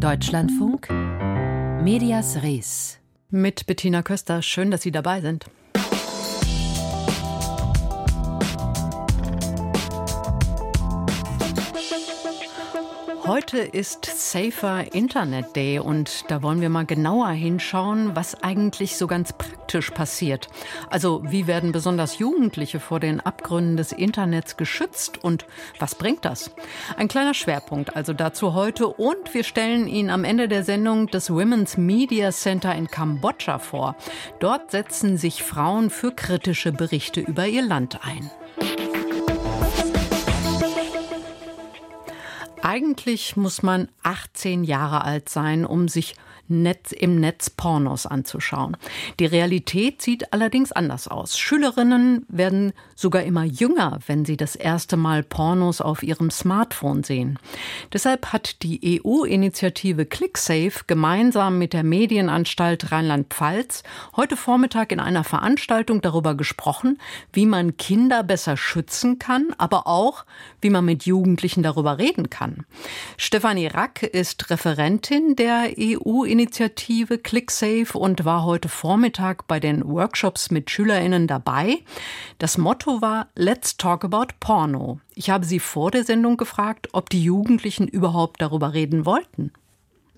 Deutschlandfunk, 0.00 0.88
Medias 1.84 2.42
Res. 2.42 2.98
Mit 3.28 3.66
Bettina 3.66 4.02
Köster. 4.02 4.40
Schön, 4.40 4.70
dass 4.70 4.80
Sie 4.80 4.92
dabei 4.92 5.20
sind. 5.20 5.44
Heute 13.30 13.58
ist 13.58 14.06
Safer 14.06 14.92
Internet 14.92 15.54
Day 15.54 15.78
und 15.78 16.28
da 16.32 16.42
wollen 16.42 16.60
wir 16.60 16.68
mal 16.68 16.84
genauer 16.84 17.28
hinschauen, 17.28 18.16
was 18.16 18.42
eigentlich 18.42 18.96
so 18.96 19.06
ganz 19.06 19.32
praktisch 19.32 19.92
passiert. 19.92 20.48
Also 20.90 21.22
wie 21.24 21.46
werden 21.46 21.70
besonders 21.70 22.18
Jugendliche 22.18 22.80
vor 22.80 22.98
den 22.98 23.20
Abgründen 23.20 23.76
des 23.76 23.92
Internets 23.92 24.56
geschützt 24.56 25.22
und 25.22 25.46
was 25.78 25.94
bringt 25.94 26.24
das? 26.24 26.50
Ein 26.96 27.06
kleiner 27.06 27.34
Schwerpunkt 27.34 27.94
also 27.94 28.14
dazu 28.14 28.54
heute 28.54 28.88
und 28.88 29.32
wir 29.32 29.44
stellen 29.44 29.86
Ihnen 29.86 30.10
am 30.10 30.24
Ende 30.24 30.48
der 30.48 30.64
Sendung 30.64 31.06
das 31.06 31.30
Women's 31.30 31.76
Media 31.76 32.32
Center 32.32 32.74
in 32.74 32.88
Kambodscha 32.88 33.60
vor. 33.60 33.94
Dort 34.40 34.72
setzen 34.72 35.16
sich 35.16 35.44
Frauen 35.44 35.90
für 35.90 36.10
kritische 36.10 36.72
Berichte 36.72 37.20
über 37.20 37.46
ihr 37.46 37.62
Land 37.62 38.00
ein. 38.04 38.28
Eigentlich 42.62 43.36
muss 43.36 43.62
man 43.62 43.88
18 44.02 44.64
Jahre 44.64 45.04
alt 45.04 45.28
sein, 45.28 45.64
um 45.64 45.88
sich 45.88 46.14
Netz, 46.50 46.92
im 46.92 47.20
Netz 47.20 47.48
Pornos 47.48 48.06
anzuschauen. 48.06 48.76
Die 49.20 49.26
Realität 49.26 50.02
sieht 50.02 50.32
allerdings 50.32 50.72
anders 50.72 51.06
aus. 51.06 51.38
Schülerinnen 51.38 52.26
werden 52.28 52.72
sogar 52.96 53.22
immer 53.22 53.44
jünger, 53.44 54.00
wenn 54.06 54.24
sie 54.24 54.36
das 54.36 54.56
erste 54.56 54.96
Mal 54.96 55.22
Pornos 55.22 55.80
auf 55.80 56.02
ihrem 56.02 56.30
Smartphone 56.30 57.04
sehen. 57.04 57.38
Deshalb 57.92 58.32
hat 58.32 58.62
die 58.62 59.00
EU-Initiative 59.02 60.04
ClickSafe 60.04 60.84
gemeinsam 60.86 61.58
mit 61.58 61.72
der 61.72 61.84
Medienanstalt 61.84 62.90
Rheinland-Pfalz 62.90 63.84
heute 64.16 64.36
Vormittag 64.36 64.90
in 64.90 65.00
einer 65.00 65.24
Veranstaltung 65.24 66.00
darüber 66.00 66.34
gesprochen, 66.34 66.98
wie 67.32 67.46
man 67.46 67.76
Kinder 67.76 68.24
besser 68.24 68.56
schützen 68.56 69.20
kann, 69.20 69.54
aber 69.56 69.86
auch, 69.86 70.24
wie 70.60 70.70
man 70.70 70.84
mit 70.84 71.04
Jugendlichen 71.04 71.62
darüber 71.62 71.98
reden 71.98 72.28
kann. 72.28 72.49
Stefanie 73.16 73.66
Rack 73.66 74.02
ist 74.02 74.50
Referentin 74.50 75.36
der 75.36 75.70
EU-Initiative 75.78 76.50
Initiative 76.50 77.18
ClickSafe 77.18 77.98
und 77.98 78.24
war 78.24 78.44
heute 78.44 78.68
Vormittag 78.68 79.46
bei 79.46 79.60
den 79.60 79.86
Workshops 79.88 80.50
mit 80.50 80.70
SchülerInnen 80.70 81.26
dabei. 81.26 81.78
Das 82.38 82.58
Motto 82.58 83.00
war 83.00 83.28
Let's 83.34 83.76
Talk 83.76 84.04
About 84.04 84.34
Porno. 84.40 85.00
Ich 85.14 85.30
habe 85.30 85.44
sie 85.44 85.60
vor 85.60 85.90
der 85.90 86.04
Sendung 86.04 86.36
gefragt, 86.36 86.88
ob 86.92 87.08
die 87.10 87.22
Jugendlichen 87.22 87.88
überhaupt 87.88 88.42
darüber 88.42 88.74
reden 88.74 89.06
wollten. 89.06 89.52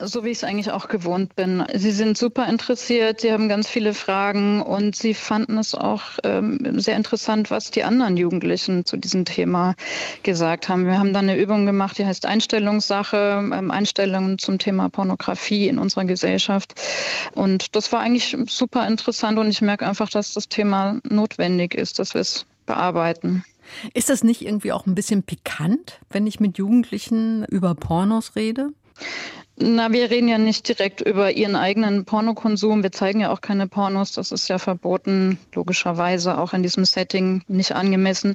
So 0.05 0.25
wie 0.25 0.31
ich 0.31 0.39
es 0.39 0.45
eigentlich 0.45 0.71
auch 0.71 0.89
gewohnt 0.89 1.37
bin. 1.37 1.65
Sie 1.75 1.93
sind 1.93 2.19
super 2.19 2.49
interessiert, 2.49 3.21
sie 3.21 3.33
haben 3.33 3.49
ganz 3.49 3.69
viele 3.69 3.95
Fragen 3.95 4.61
und 4.61 4.97
sie 4.97 5.15
fanden 5.15 5.59
es 5.59 5.75
auch 5.75 6.03
ähm, 6.25 6.81
sehr 6.81 6.97
interessant, 6.97 7.51
was 7.53 7.71
die 7.71 7.85
anderen 7.85 8.17
Jugendlichen 8.17 8.85
zu 8.85 8.97
diesem 8.97 9.25
Thema 9.25 9.75
gesagt 10.25 10.69
haben. 10.69 10.87
Wir 10.87 10.99
haben 10.99 11.13
dann 11.13 11.29
eine 11.29 11.39
Übung 11.39 11.67
gemacht, 11.67 11.99
die 11.99 12.07
heißt 12.07 12.27
Einstellungssache, 12.27 13.51
ähm, 13.55 13.71
Einstellungen 13.71 14.39
zum 14.39 14.59
Thema 14.59 14.89
Pornografie 14.89 15.69
in 15.69 15.79
unserer 15.79 16.05
Gesellschaft. 16.05 16.75
Und 17.35 17.77
das 17.77 17.93
war 17.93 18.01
eigentlich 18.01 18.37
super 18.49 18.89
interessant 18.89 19.39
und 19.39 19.49
ich 19.49 19.63
merke 19.63 19.87
einfach, 19.87 20.11
dass 20.11 20.35
das 20.35 20.49
Thema 20.49 20.99
notwendig 21.09 21.75
ist, 21.75 22.01
dass 22.01 22.15
wir 22.15 22.23
es 22.23 22.47
bearbeiten. 22.67 23.45
Ist 23.95 24.11
das 24.11 24.25
nicht 24.25 24.43
irgendwie 24.43 24.73
auch 24.73 24.87
ein 24.87 24.95
bisschen 24.95 25.23
pikant, 25.23 26.01
wenn 26.11 26.27
ich 26.27 26.41
mit 26.41 26.59
Jugendlichen 26.59 27.45
über 27.45 27.75
Pornos 27.75 28.35
rede? 28.37 28.71
Na, 29.65 29.93
wir 29.93 30.11
reden 30.11 30.27
ja 30.27 30.39
nicht 30.39 30.67
direkt 30.67 31.01
über 31.03 31.31
ihren 31.31 31.55
eigenen 31.55 32.05
Pornokonsum. 32.05 32.83
Wir 32.83 32.91
zeigen 32.91 33.21
ja 33.21 33.31
auch 33.31 33.41
keine 33.41 33.69
Pornos. 33.69 34.11
Das 34.11 34.33
ist 34.33 34.49
ja 34.49 34.59
verboten, 34.59 35.39
logischerweise 35.55 36.37
auch 36.37 36.53
in 36.53 36.65
diesem 36.65 36.85
Setting 36.85 37.43
nicht 37.47 37.71
angemessen. 37.73 38.35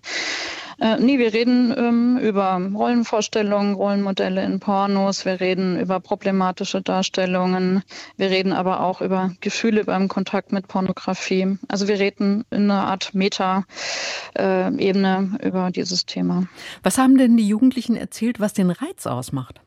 Äh, 0.79 0.95
nee, 0.99 1.19
wir 1.19 1.33
reden 1.33 1.75
ähm, 1.77 2.17
über 2.17 2.61
Rollenvorstellungen, 2.73 3.73
Rollenmodelle 3.73 4.41
in 4.45 4.61
Pornos. 4.61 5.25
Wir 5.25 5.41
reden 5.41 5.77
über 5.77 5.99
problematische 5.99 6.81
Darstellungen. 6.81 7.83
Wir 8.15 8.29
reden 8.29 8.53
aber 8.53 8.79
auch 8.79 9.01
über 9.01 9.31
Gefühle 9.41 9.83
beim 9.83 10.07
Kontakt 10.07 10.53
mit 10.53 10.69
Pornografie. 10.69 11.57
Also 11.67 11.89
wir 11.89 11.99
reden 11.99 12.45
in 12.51 12.71
einer 12.71 12.85
Art 12.85 13.13
Meta-Ebene 13.13 13.67
äh, 15.41 15.47
über 15.47 15.71
dieses 15.71 16.05
Thema. 16.05 16.47
Was 16.83 16.97
haben 16.97 17.17
denn 17.17 17.35
die 17.35 17.47
Jugendlichen 17.47 17.97
erzählt, 17.97 18.39
was 18.39 18.53
den 18.53 18.69
Reiz 18.69 19.05
ausmacht? 19.07 19.59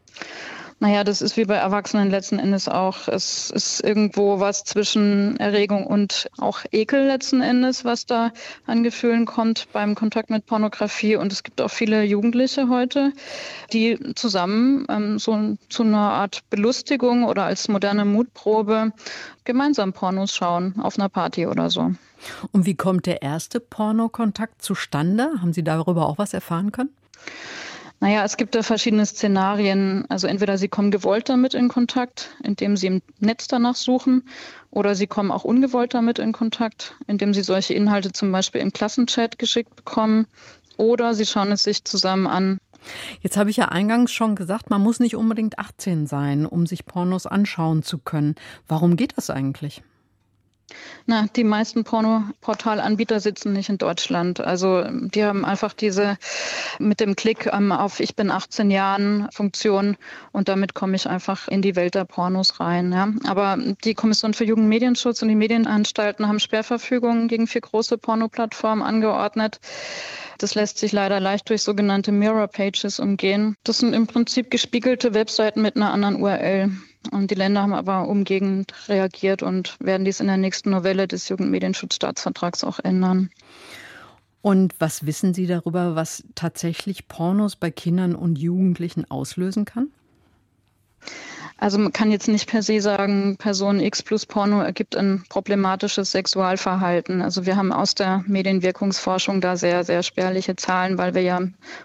Naja, 0.82 1.04
das 1.04 1.20
ist 1.20 1.36
wie 1.36 1.44
bei 1.44 1.56
Erwachsenen 1.56 2.08
letzten 2.08 2.38
Endes 2.38 2.66
auch. 2.66 3.06
Es 3.06 3.50
ist 3.50 3.84
irgendwo 3.84 4.40
was 4.40 4.64
zwischen 4.64 5.36
Erregung 5.36 5.86
und 5.86 6.30
auch 6.38 6.60
Ekel 6.72 7.06
letzten 7.06 7.42
Endes, 7.42 7.84
was 7.84 8.06
da 8.06 8.32
an 8.66 8.82
Gefühlen 8.82 9.26
kommt 9.26 9.68
beim 9.74 9.94
Kontakt 9.94 10.30
mit 10.30 10.46
Pornografie. 10.46 11.16
Und 11.16 11.34
es 11.34 11.42
gibt 11.42 11.60
auch 11.60 11.70
viele 11.70 12.02
Jugendliche 12.04 12.70
heute, 12.70 13.12
die 13.74 13.98
zusammen 14.14 14.86
ähm, 14.88 15.18
so 15.18 15.58
zu 15.68 15.82
einer 15.82 15.98
Art 15.98 16.40
Belustigung 16.48 17.24
oder 17.24 17.44
als 17.44 17.68
moderne 17.68 18.06
Mutprobe 18.06 18.92
gemeinsam 19.44 19.92
Pornos 19.92 20.34
schauen 20.34 20.80
auf 20.80 20.98
einer 20.98 21.10
Party 21.10 21.46
oder 21.46 21.68
so. 21.68 21.92
Und 22.52 22.64
wie 22.64 22.74
kommt 22.74 23.04
der 23.04 23.20
erste 23.20 23.60
Pornokontakt 23.60 24.62
zustande? 24.62 25.28
Haben 25.42 25.52
Sie 25.52 25.62
darüber 25.62 26.06
auch 26.06 26.16
was 26.16 26.32
erfahren 26.32 26.72
können? 26.72 26.90
Naja, 28.02 28.24
es 28.24 28.38
gibt 28.38 28.54
da 28.54 28.62
verschiedene 28.62 29.04
Szenarien. 29.04 30.06
Also 30.08 30.26
entweder 30.26 30.56
Sie 30.56 30.68
kommen 30.68 30.90
gewollt 30.90 31.28
damit 31.28 31.52
in 31.52 31.68
Kontakt, 31.68 32.30
indem 32.42 32.76
Sie 32.76 32.86
im 32.86 33.02
Netz 33.18 33.46
danach 33.46 33.76
suchen, 33.76 34.24
oder 34.70 34.94
Sie 34.94 35.06
kommen 35.06 35.30
auch 35.30 35.44
ungewollt 35.44 35.92
damit 35.92 36.18
in 36.18 36.32
Kontakt, 36.32 36.96
indem 37.06 37.34
Sie 37.34 37.42
solche 37.42 37.74
Inhalte 37.74 38.12
zum 38.12 38.32
Beispiel 38.32 38.62
im 38.62 38.72
Klassenchat 38.72 39.38
geschickt 39.38 39.76
bekommen, 39.76 40.26
oder 40.78 41.12
Sie 41.12 41.26
schauen 41.26 41.52
es 41.52 41.62
sich 41.64 41.84
zusammen 41.84 42.26
an. 42.26 42.58
Jetzt 43.20 43.36
habe 43.36 43.50
ich 43.50 43.58
ja 43.58 43.66
eingangs 43.66 44.12
schon 44.12 44.34
gesagt, 44.34 44.70
man 44.70 44.80
muss 44.80 44.98
nicht 44.98 45.14
unbedingt 45.14 45.58
18 45.58 46.06
sein, 46.06 46.46
um 46.46 46.64
sich 46.64 46.86
Pornos 46.86 47.26
anschauen 47.26 47.82
zu 47.82 47.98
können. 47.98 48.34
Warum 48.66 48.96
geht 48.96 49.18
das 49.18 49.28
eigentlich? 49.28 49.82
Na, 51.06 51.26
die 51.34 51.44
meisten 51.44 51.84
Pornoportalanbieter 51.84 53.20
sitzen 53.20 53.52
nicht 53.52 53.68
in 53.68 53.78
Deutschland. 53.78 54.40
Also 54.40 54.84
die 54.90 55.24
haben 55.24 55.44
einfach 55.44 55.72
diese 55.72 56.16
mit 56.78 57.00
dem 57.00 57.16
Klick 57.16 57.50
ähm, 57.52 57.72
auf 57.72 58.00
Ich 58.00 58.16
bin 58.16 58.30
18 58.30 58.70
Jahren 58.70 59.28
Funktion 59.32 59.96
und 60.32 60.48
damit 60.48 60.74
komme 60.74 60.96
ich 60.96 61.08
einfach 61.08 61.48
in 61.48 61.62
die 61.62 61.76
Welt 61.76 61.94
der 61.94 62.04
Pornos 62.04 62.60
rein. 62.60 62.92
Ja. 62.92 63.08
Aber 63.26 63.58
die 63.84 63.94
Kommission 63.94 64.34
für 64.34 64.44
Jugendmedienschutz 64.44 65.22
und 65.22 65.28
die 65.28 65.34
Medienanstalten 65.34 66.28
haben 66.28 66.40
Sperrverfügungen 66.40 67.28
gegen 67.28 67.46
vier 67.46 67.62
große 67.62 67.98
Pornoplattformen 67.98 68.84
angeordnet. 68.84 69.60
Das 70.38 70.54
lässt 70.54 70.78
sich 70.78 70.92
leider 70.92 71.20
leicht 71.20 71.50
durch 71.50 71.62
sogenannte 71.62 72.12
Mirror 72.12 72.48
Pages 72.48 72.98
umgehen. 72.98 73.56
Das 73.62 73.78
sind 73.78 73.92
im 73.92 74.06
Prinzip 74.06 74.50
gespiegelte 74.50 75.12
Webseiten 75.12 75.60
mit 75.60 75.76
einer 75.76 75.92
anderen 75.92 76.16
URL. 76.16 76.70
Und 77.10 77.30
die 77.30 77.34
Länder 77.34 77.62
haben 77.62 77.72
aber 77.72 78.08
umgehend 78.08 78.72
reagiert 78.88 79.42
und 79.42 79.76
werden 79.80 80.04
dies 80.04 80.20
in 80.20 80.26
der 80.26 80.36
nächsten 80.36 80.70
Novelle 80.70 81.08
des 81.08 81.28
Jugendmedienschutzstaatsvertrags 81.28 82.62
auch 82.62 82.78
ändern. 82.78 83.30
Und 84.42 84.74
was 84.78 85.06
wissen 85.06 85.34
Sie 85.34 85.46
darüber, 85.46 85.94
was 85.94 86.24
tatsächlich 86.34 87.08
Pornos 87.08 87.56
bei 87.56 87.70
Kindern 87.70 88.14
und 88.14 88.38
Jugendlichen 88.38 89.10
auslösen 89.10 89.64
kann? 89.64 89.88
Also 91.60 91.76
man 91.76 91.92
kann 91.92 92.10
jetzt 92.10 92.26
nicht 92.26 92.48
per 92.48 92.62
se 92.62 92.80
sagen, 92.80 93.36
Person 93.36 93.80
X 93.80 94.02
plus 94.02 94.24
Porno 94.24 94.62
ergibt 94.62 94.96
ein 94.96 95.24
problematisches 95.28 96.10
Sexualverhalten. 96.10 97.20
Also 97.20 97.44
wir 97.44 97.56
haben 97.56 97.70
aus 97.70 97.94
der 97.94 98.24
Medienwirkungsforschung 98.26 99.42
da 99.42 99.58
sehr, 99.58 99.84
sehr 99.84 100.02
spärliche 100.02 100.56
Zahlen, 100.56 100.96
weil 100.96 101.14
wir 101.14 101.20
ja 101.20 101.42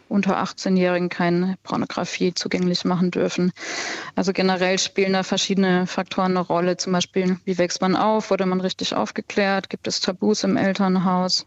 unter 0.08 0.41
18-Jährigen 0.41 1.09
keine 1.09 1.58
Pornografie 1.64 2.34
zugänglich 2.34 2.85
machen 2.85 3.12
dürfen. 3.12 3.52
Also 4.16 4.31
generell 4.31 4.80
spielen 4.80 5.12
da 5.12 5.24
verschiedene 5.24 5.88
Faktoren 5.88 6.38
eine 6.38 6.40
Rolle. 6.40 6.78
Zum 6.78 6.94
Beispiel, 6.94 7.38
wie 7.44 7.58
wächst 7.58 7.82
man 7.82 7.97
auf? 7.97 8.32
Wurde 8.32 8.46
man 8.46 8.61
richtig 8.61 8.96
aufgeklärt? 8.96 9.70
Gibt 9.70 9.88
es 9.90 9.99
Tabus 9.99 10.46
im 10.46 10.55
Elternhaus? 10.55 11.46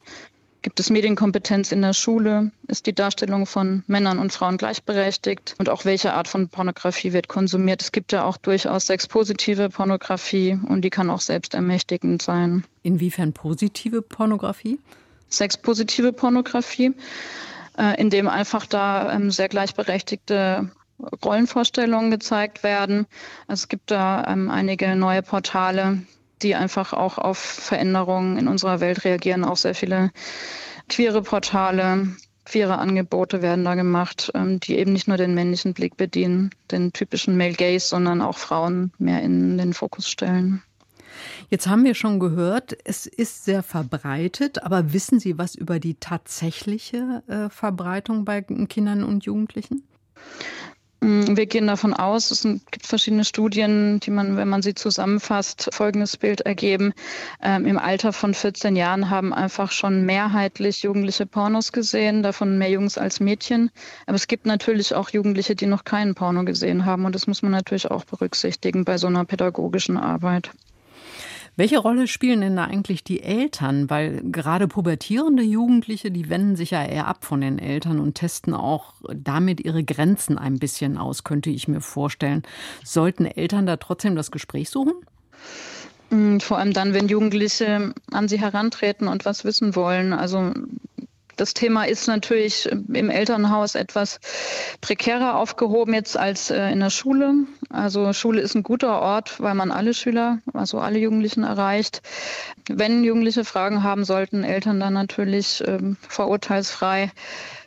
Gibt 0.60 0.80
es 0.80 0.90
Medienkompetenz 0.90 1.70
in 1.70 1.82
der 1.82 1.92
Schule? 1.92 2.50
Ist 2.66 2.86
die 2.86 2.94
Darstellung 2.94 3.46
von 3.46 3.84
Männern 3.86 4.18
und 4.18 4.32
Frauen 4.32 4.56
gleichberechtigt? 4.56 5.54
Und 5.58 5.68
auch 5.68 5.84
welche 5.84 6.14
Art 6.14 6.26
von 6.26 6.48
Pornografie 6.48 7.12
wird 7.12 7.28
konsumiert? 7.28 7.80
Es 7.80 7.92
gibt 7.92 8.10
ja 8.10 8.24
auch 8.24 8.36
durchaus 8.36 8.86
sexpositive 8.86 9.68
Pornografie 9.68 10.58
und 10.68 10.82
die 10.82 10.90
kann 10.90 11.10
auch 11.10 11.20
selbstermächtigend 11.20 12.22
sein. 12.22 12.64
Inwiefern 12.82 13.32
positive 13.32 14.02
Pornografie? 14.02 14.80
Sexpositive 15.30 16.12
Pornografie, 16.12 16.92
äh, 17.78 18.00
in 18.00 18.10
dem 18.10 18.26
einfach 18.26 18.66
da 18.66 19.12
ähm, 19.12 19.30
sehr 19.30 19.48
gleichberechtigte 19.48 20.70
Rollenvorstellungen 21.24 22.10
gezeigt 22.10 22.64
werden. 22.64 23.06
Es 23.46 23.68
gibt 23.68 23.92
da 23.92 24.24
ähm, 24.26 24.50
einige 24.50 24.96
neue 24.96 25.22
Portale, 25.22 26.02
die 26.42 26.54
einfach 26.54 26.92
auch 26.92 27.18
auf 27.18 27.38
Veränderungen 27.38 28.38
in 28.38 28.48
unserer 28.48 28.80
Welt 28.80 29.04
reagieren. 29.04 29.44
Auch 29.44 29.56
sehr 29.56 29.74
viele 29.74 30.10
queere 30.88 31.22
Portale, 31.22 32.08
queere 32.44 32.78
Angebote 32.78 33.42
werden 33.42 33.64
da 33.64 33.74
gemacht, 33.74 34.30
ähm, 34.34 34.60
die 34.60 34.78
eben 34.78 34.92
nicht 34.92 35.08
nur 35.08 35.16
den 35.16 35.34
männlichen 35.34 35.74
Blick 35.74 35.96
bedienen, 35.96 36.50
den 36.70 36.92
typischen 36.92 37.36
Male 37.36 37.54
Gaze, 37.54 37.86
sondern 37.86 38.22
auch 38.22 38.38
Frauen 38.38 38.92
mehr 38.98 39.22
in 39.22 39.58
den 39.58 39.74
Fokus 39.74 40.08
stellen. 40.08 40.62
Jetzt 41.50 41.66
haben 41.66 41.84
wir 41.84 41.94
schon 41.94 42.20
gehört, 42.20 42.76
es 42.84 43.06
ist 43.06 43.44
sehr 43.44 43.62
verbreitet, 43.62 44.62
aber 44.62 44.92
wissen 44.92 45.18
Sie 45.18 45.38
was 45.38 45.54
über 45.54 45.78
die 45.78 45.94
tatsächliche 45.94 47.22
äh, 47.26 47.48
Verbreitung 47.50 48.24
bei 48.24 48.42
Kindern 48.42 49.02
und 49.02 49.24
Jugendlichen? 49.24 49.82
Mm, 51.00 51.36
wir 51.36 51.46
gehen 51.46 51.68
davon 51.68 51.94
aus, 51.94 52.30
es 52.32 52.42
gibt 52.42 52.86
verschiedene 52.86 53.24
Studien, 53.24 54.00
die 54.00 54.10
man, 54.10 54.36
wenn 54.36 54.48
man 54.48 54.62
sie 54.62 54.74
zusammenfasst, 54.74 55.68
folgendes 55.72 56.16
Bild 56.16 56.40
ergeben. 56.40 56.92
Ähm, 57.40 57.66
Im 57.66 57.78
Alter 57.78 58.12
von 58.12 58.34
14 58.34 58.74
Jahren 58.74 59.08
haben 59.08 59.32
einfach 59.32 59.70
schon 59.70 60.04
mehrheitlich 60.04 60.82
Jugendliche 60.82 61.26
Pornos 61.26 61.70
gesehen, 61.70 62.22
davon 62.22 62.58
mehr 62.58 62.70
Jungs 62.70 62.98
als 62.98 63.20
Mädchen. 63.20 63.70
Aber 64.06 64.16
es 64.16 64.26
gibt 64.26 64.46
natürlich 64.46 64.94
auch 64.94 65.10
Jugendliche, 65.10 65.54
die 65.54 65.66
noch 65.66 65.84
keinen 65.84 66.14
Porno 66.16 66.44
gesehen 66.44 66.84
haben. 66.84 67.04
Und 67.04 67.14
das 67.14 67.28
muss 67.28 67.42
man 67.42 67.52
natürlich 67.52 67.90
auch 67.90 68.04
berücksichtigen 68.04 68.84
bei 68.84 68.98
so 68.98 69.06
einer 69.06 69.24
pädagogischen 69.24 69.98
Arbeit. 69.98 70.50
Welche 71.58 71.78
Rolle 71.78 72.06
spielen 72.06 72.40
denn 72.40 72.54
da 72.54 72.66
eigentlich 72.66 73.02
die 73.02 73.20
Eltern? 73.20 73.90
Weil 73.90 74.22
gerade 74.30 74.68
pubertierende 74.68 75.42
Jugendliche, 75.42 76.12
die 76.12 76.30
wenden 76.30 76.54
sich 76.54 76.70
ja 76.70 76.84
eher 76.84 77.08
ab 77.08 77.24
von 77.24 77.40
den 77.40 77.58
Eltern 77.58 77.98
und 77.98 78.14
testen 78.14 78.54
auch 78.54 78.94
damit 79.12 79.58
ihre 79.64 79.82
Grenzen 79.82 80.38
ein 80.38 80.60
bisschen 80.60 80.96
aus, 80.96 81.24
könnte 81.24 81.50
ich 81.50 81.66
mir 81.66 81.80
vorstellen. 81.80 82.44
Sollten 82.84 83.26
Eltern 83.26 83.66
da 83.66 83.76
trotzdem 83.76 84.14
das 84.14 84.30
Gespräch 84.30 84.70
suchen? 84.70 84.92
Mm, 86.10 86.38
vor 86.38 86.58
allem 86.58 86.72
dann, 86.72 86.94
wenn 86.94 87.08
Jugendliche 87.08 87.92
an 88.12 88.28
sie 88.28 88.40
herantreten 88.40 89.08
und 89.08 89.24
was 89.24 89.44
wissen 89.44 89.74
wollen. 89.74 90.12
Also 90.12 90.52
das 91.38 91.54
Thema 91.54 91.84
ist 91.84 92.08
natürlich 92.08 92.66
im 92.66 93.10
Elternhaus 93.10 93.74
etwas 93.74 94.20
prekärer 94.80 95.36
aufgehoben 95.36 95.94
jetzt 95.94 96.16
als 96.16 96.50
äh, 96.50 96.70
in 96.70 96.80
der 96.80 96.90
Schule. 96.90 97.34
Also 97.70 98.12
Schule 98.12 98.40
ist 98.40 98.54
ein 98.54 98.62
guter 98.62 99.00
Ort, 99.00 99.40
weil 99.40 99.54
man 99.54 99.70
alle 99.70 99.94
Schüler, 99.94 100.38
also 100.52 100.78
alle 100.80 100.98
Jugendlichen 100.98 101.44
erreicht. 101.44 102.02
Wenn 102.68 103.04
Jugendliche 103.04 103.44
Fragen 103.44 103.82
haben, 103.82 104.04
sollten 104.04 104.44
Eltern 104.44 104.80
dann 104.80 104.94
natürlich 104.94 105.62
ähm, 105.66 105.96
vorurteilsfrei 106.08 107.12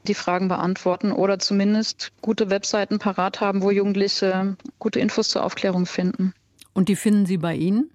die 0.07 0.15
Fragen 0.15 0.47
beantworten 0.47 1.11
oder 1.11 1.39
zumindest 1.39 2.11
gute 2.21 2.49
Webseiten 2.49 2.99
parat 2.99 3.39
haben, 3.39 3.61
wo 3.61 3.71
Jugendliche 3.71 4.57
gute 4.79 4.99
Infos 4.99 5.29
zur 5.29 5.45
Aufklärung 5.45 5.85
finden. 5.85 6.33
Und 6.73 6.89
die 6.89 6.95
finden 6.95 7.25
Sie 7.25 7.37
bei 7.37 7.55
Ihnen? 7.55 7.89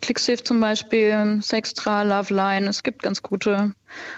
ClickSafe 0.00 0.42
zum 0.42 0.60
Beispiel, 0.60 1.40
Sextra, 1.42 2.02
Loveline. 2.02 2.68
Es 2.68 2.82
gibt 2.82 3.02
ganz 3.02 3.22
gute 3.22 3.74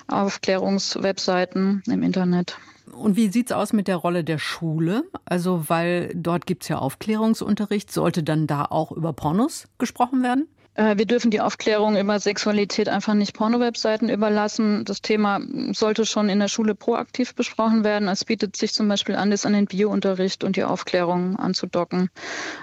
Aufklärungswebseiten 0.09 1.83
im 1.87 2.03
Internet. 2.03 2.59
Und 2.93 3.17
wie 3.17 3.29
sieht 3.29 3.51
es 3.51 3.57
aus 3.57 3.73
mit 3.73 3.89
der 3.89 3.97
Rolle 3.97 4.25
der 4.25 4.39
Schule? 4.39 5.05
Also, 5.25 5.69
weil 5.69 6.13
dort 6.15 6.47
gibt 6.47 6.63
es 6.63 6.69
ja 6.69 6.79
Aufklärungsunterricht. 6.79 7.93
Sollte 7.93 8.23
dann 8.23 8.47
da 8.47 8.65
auch 8.67 8.93
über 8.93 9.13
Pornos 9.13 9.67
gesprochen 9.79 10.23
werden? 10.23 10.49
Äh, 10.75 10.99
wir 10.99 11.07
dürfen 11.07 11.31
die 11.31 11.41
Aufklärung 11.41 11.97
über 11.97 12.19
Sexualität 12.19 12.89
einfach 12.89 13.15
nicht 13.15 13.35
Porno-Webseiten 13.35 14.09
überlassen. 14.09 14.85
Das 14.85 15.01
Thema 15.01 15.41
sollte 15.73 16.05
schon 16.05 16.29
in 16.29 16.41
der 16.41 16.49
Schule 16.49 16.75
proaktiv 16.75 17.35
besprochen 17.35 17.85
werden. 17.85 18.09
Es 18.09 18.25
bietet 18.25 18.57
sich 18.57 18.75
zum 18.75 18.89
Beispiel 18.89 19.15
an, 19.15 19.31
das 19.31 19.47
an 19.47 19.53
den 19.53 19.67
Biounterricht 19.67 20.45
und 20.45 20.57
die 20.57 20.65
Aufklärung 20.65 21.37
anzudocken. 21.37 22.11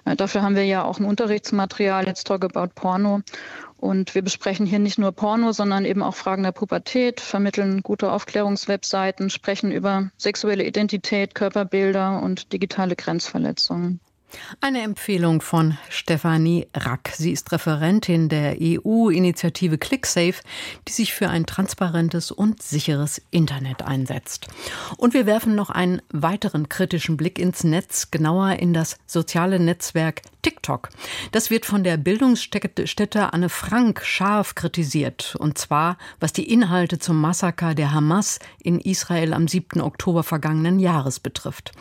Äh, 0.05 0.15
dafür 0.15 0.41
haben 0.41 0.55
wir 0.55 0.65
ja 0.65 0.83
auch 0.83 0.99
ein 0.99 1.05
Unterrichtsmaterial, 1.05 2.05
Let's 2.05 2.23
Talk 2.23 2.43
About 2.43 2.73
Porno. 2.75 3.21
Und 3.77 4.13
wir 4.13 4.21
besprechen 4.21 4.67
hier 4.67 4.77
nicht 4.77 4.99
nur 4.99 5.11
Porno, 5.11 5.53
sondern 5.53 5.85
eben 5.85 6.03
auch 6.03 6.13
Fragen 6.13 6.43
der 6.43 6.51
Pubertät, 6.51 7.19
vermitteln 7.19 7.81
gute 7.81 8.11
Aufklärungswebseiten, 8.11 9.31
sprechen 9.31 9.71
über 9.71 10.11
sexuelle 10.17 10.63
Identität, 10.65 11.33
Körperbilder 11.33 12.21
und 12.21 12.53
digitale 12.53 12.95
Grenzverletzungen. 12.95 13.99
Eine 14.59 14.81
Empfehlung 14.81 15.41
von 15.41 15.77
Stefanie 15.89 16.67
Rack. 16.75 17.11
Sie 17.15 17.31
ist 17.31 17.51
Referentin 17.51 18.29
der 18.29 18.57
EU-Initiative 18.61 19.77
ClickSafe, 19.77 20.41
die 20.87 20.91
sich 20.91 21.13
für 21.13 21.29
ein 21.29 21.45
transparentes 21.45 22.31
und 22.31 22.61
sicheres 22.61 23.21
Internet 23.31 23.83
einsetzt. 23.83 24.47
Und 24.97 25.13
wir 25.13 25.25
werfen 25.25 25.55
noch 25.55 25.69
einen 25.69 26.01
weiteren 26.11 26.69
kritischen 26.69 27.17
Blick 27.17 27.39
ins 27.39 27.63
Netz, 27.63 28.11
genauer 28.11 28.53
in 28.53 28.73
das 28.73 28.97
soziale 29.05 29.59
Netzwerk 29.59 30.21
TikTok. 30.41 30.89
Das 31.31 31.51
wird 31.51 31.65
von 31.65 31.83
der 31.83 31.97
Bildungsstätte 31.97 33.33
Anne 33.33 33.49
Frank 33.49 34.01
scharf 34.03 34.55
kritisiert. 34.55 35.35
Und 35.37 35.57
zwar, 35.57 35.97
was 36.19 36.33
die 36.33 36.51
Inhalte 36.51 36.97
zum 36.97 37.19
Massaker 37.19 37.75
der 37.75 37.93
Hamas 37.93 38.39
in 38.59 38.79
Israel 38.79 39.33
am 39.33 39.47
7. 39.47 39.81
Oktober 39.81 40.23
vergangenen 40.23 40.79
Jahres 40.79 41.19
betrifft. 41.19 41.71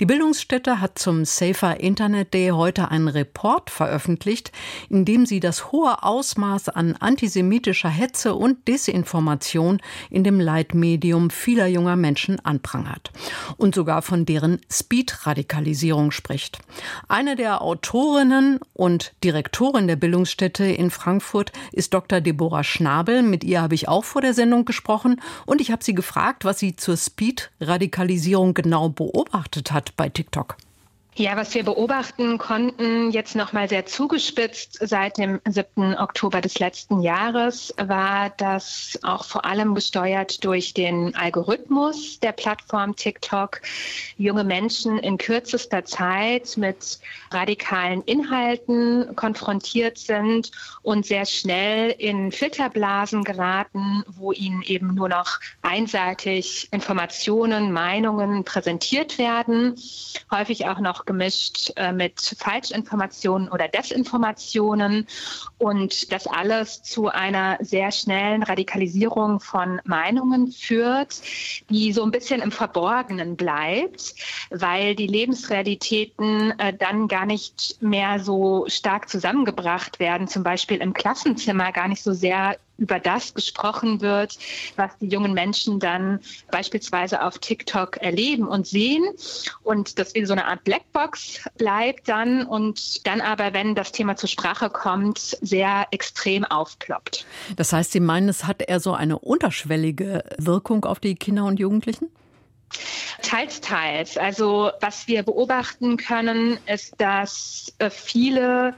Die 0.00 0.06
Bildungsstätte 0.06 0.80
hat 0.80 0.98
zum 0.98 1.24
Safer 1.24 1.80
Internet 1.80 1.99
Day 2.08 2.48
heute 2.48 2.90
einen 2.90 3.08
Report 3.08 3.68
veröffentlicht, 3.68 4.52
in 4.88 5.04
dem 5.04 5.26
sie 5.26 5.38
das 5.38 5.70
hohe 5.70 6.02
Ausmaß 6.02 6.70
an 6.70 6.96
antisemitischer 6.98 7.90
Hetze 7.90 8.34
und 8.34 8.66
Desinformation 8.66 9.82
in 10.08 10.24
dem 10.24 10.40
Leitmedium 10.40 11.28
vieler 11.28 11.66
junger 11.66 11.96
Menschen 11.96 12.40
anprangert. 12.40 13.12
Und 13.58 13.74
sogar 13.74 14.00
von 14.00 14.24
deren 14.24 14.62
Speed-Radikalisierung 14.72 16.10
spricht. 16.10 16.60
Eine 17.06 17.36
der 17.36 17.60
Autorinnen 17.60 18.60
und 18.72 19.12
Direktorin 19.22 19.86
der 19.86 19.96
Bildungsstätte 19.96 20.64
in 20.64 20.90
Frankfurt 20.90 21.52
ist 21.70 21.92
Dr. 21.92 22.22
Deborah 22.22 22.64
Schnabel. 22.64 23.22
Mit 23.22 23.44
ihr 23.44 23.60
habe 23.60 23.74
ich 23.74 23.88
auch 23.88 24.04
vor 24.04 24.22
der 24.22 24.32
Sendung 24.32 24.64
gesprochen 24.64 25.20
und 25.44 25.60
ich 25.60 25.70
habe 25.70 25.84
sie 25.84 25.94
gefragt, 25.94 26.46
was 26.46 26.58
sie 26.58 26.76
zur 26.76 26.96
Speed-Radikalisierung 26.96 28.54
genau 28.54 28.88
beobachtet 28.88 29.70
hat 29.70 29.94
bei 29.98 30.08
TikTok. 30.08 30.56
Ja, 31.16 31.36
was 31.36 31.52
wir 31.54 31.64
beobachten 31.64 32.38
konnten, 32.38 33.10
jetzt 33.10 33.34
nochmal 33.34 33.68
sehr 33.68 33.84
zugespitzt 33.84 34.78
seit 34.80 35.18
dem 35.18 35.40
7. 35.46 35.98
Oktober 35.98 36.40
des 36.40 36.60
letzten 36.60 37.00
Jahres, 37.00 37.74
war, 37.76 38.30
dass 38.30 38.96
auch 39.02 39.24
vor 39.24 39.44
allem 39.44 39.74
gesteuert 39.74 40.44
durch 40.44 40.72
den 40.72 41.16
Algorithmus 41.16 42.20
der 42.20 42.30
Plattform 42.30 42.94
TikTok 42.94 43.60
junge 44.18 44.44
Menschen 44.44 44.98
in 44.98 45.18
kürzester 45.18 45.84
Zeit 45.84 46.56
mit 46.56 47.00
radikalen 47.32 48.02
Inhalten 48.02 49.14
konfrontiert 49.16 49.98
sind 49.98 50.52
und 50.82 51.06
sehr 51.06 51.26
schnell 51.26 51.90
in 51.90 52.30
Filterblasen 52.30 53.24
geraten, 53.24 54.04
wo 54.06 54.30
ihnen 54.30 54.62
eben 54.62 54.94
nur 54.94 55.08
noch 55.08 55.40
einseitig 55.60 56.68
Informationen, 56.70 57.72
Meinungen 57.72 58.44
präsentiert 58.44 59.18
werden, 59.18 59.74
häufig 60.30 60.66
auch 60.66 60.78
noch 60.78 60.99
gemischt 61.04 61.72
äh, 61.76 61.92
mit 61.92 62.20
Falschinformationen 62.38 63.48
oder 63.48 63.68
Desinformationen. 63.68 65.06
Und 65.58 66.12
das 66.12 66.26
alles 66.26 66.82
zu 66.82 67.08
einer 67.08 67.58
sehr 67.60 67.92
schnellen 67.92 68.42
Radikalisierung 68.42 69.40
von 69.40 69.80
Meinungen 69.84 70.52
führt, 70.52 71.20
die 71.68 71.92
so 71.92 72.02
ein 72.02 72.10
bisschen 72.10 72.40
im 72.40 72.52
Verborgenen 72.52 73.36
bleibt, 73.36 74.14
weil 74.50 74.94
die 74.94 75.06
Lebensrealitäten 75.06 76.58
äh, 76.58 76.72
dann 76.72 77.08
gar 77.08 77.26
nicht 77.26 77.76
mehr 77.80 78.20
so 78.20 78.64
stark 78.68 79.08
zusammengebracht 79.08 80.00
werden, 80.00 80.28
zum 80.28 80.42
Beispiel 80.42 80.78
im 80.78 80.92
Klassenzimmer 80.92 81.72
gar 81.72 81.88
nicht 81.88 82.02
so 82.02 82.12
sehr 82.12 82.56
über 82.80 82.98
das 82.98 83.34
gesprochen 83.34 84.00
wird, 84.00 84.38
was 84.76 84.90
die 84.98 85.06
jungen 85.06 85.34
Menschen 85.34 85.78
dann 85.78 86.20
beispielsweise 86.50 87.22
auf 87.22 87.38
TikTok 87.38 87.98
erleben 87.98 88.48
und 88.48 88.66
sehen 88.66 89.04
und 89.62 89.98
das 89.98 90.14
wie 90.14 90.24
so 90.24 90.32
eine 90.32 90.46
Art 90.46 90.64
Blackbox 90.64 91.40
bleibt 91.58 92.08
dann 92.08 92.44
und 92.46 93.06
dann 93.06 93.20
aber, 93.20 93.52
wenn 93.52 93.74
das 93.74 93.92
Thema 93.92 94.16
zur 94.16 94.28
Sprache 94.28 94.70
kommt, 94.70 95.18
sehr 95.18 95.86
extrem 95.92 96.44
aufploppt. 96.44 97.26
Das 97.56 97.72
heißt, 97.72 97.92
Sie 97.92 98.00
meinen, 98.00 98.28
es 98.28 98.44
hat 98.44 98.62
eher 98.66 98.80
so 98.80 98.94
eine 98.94 99.18
unterschwellige 99.18 100.24
Wirkung 100.38 100.84
auf 100.84 100.98
die 100.98 101.14
Kinder 101.14 101.44
und 101.44 101.60
Jugendlichen? 101.60 102.08
Teils, 103.22 103.60
teils. 103.60 104.16
Also 104.16 104.70
was 104.80 105.06
wir 105.08 105.22
beobachten 105.22 105.96
können, 105.96 106.58
ist, 106.66 106.94
dass 106.98 107.72
äh, 107.78 107.90
viele 107.90 108.74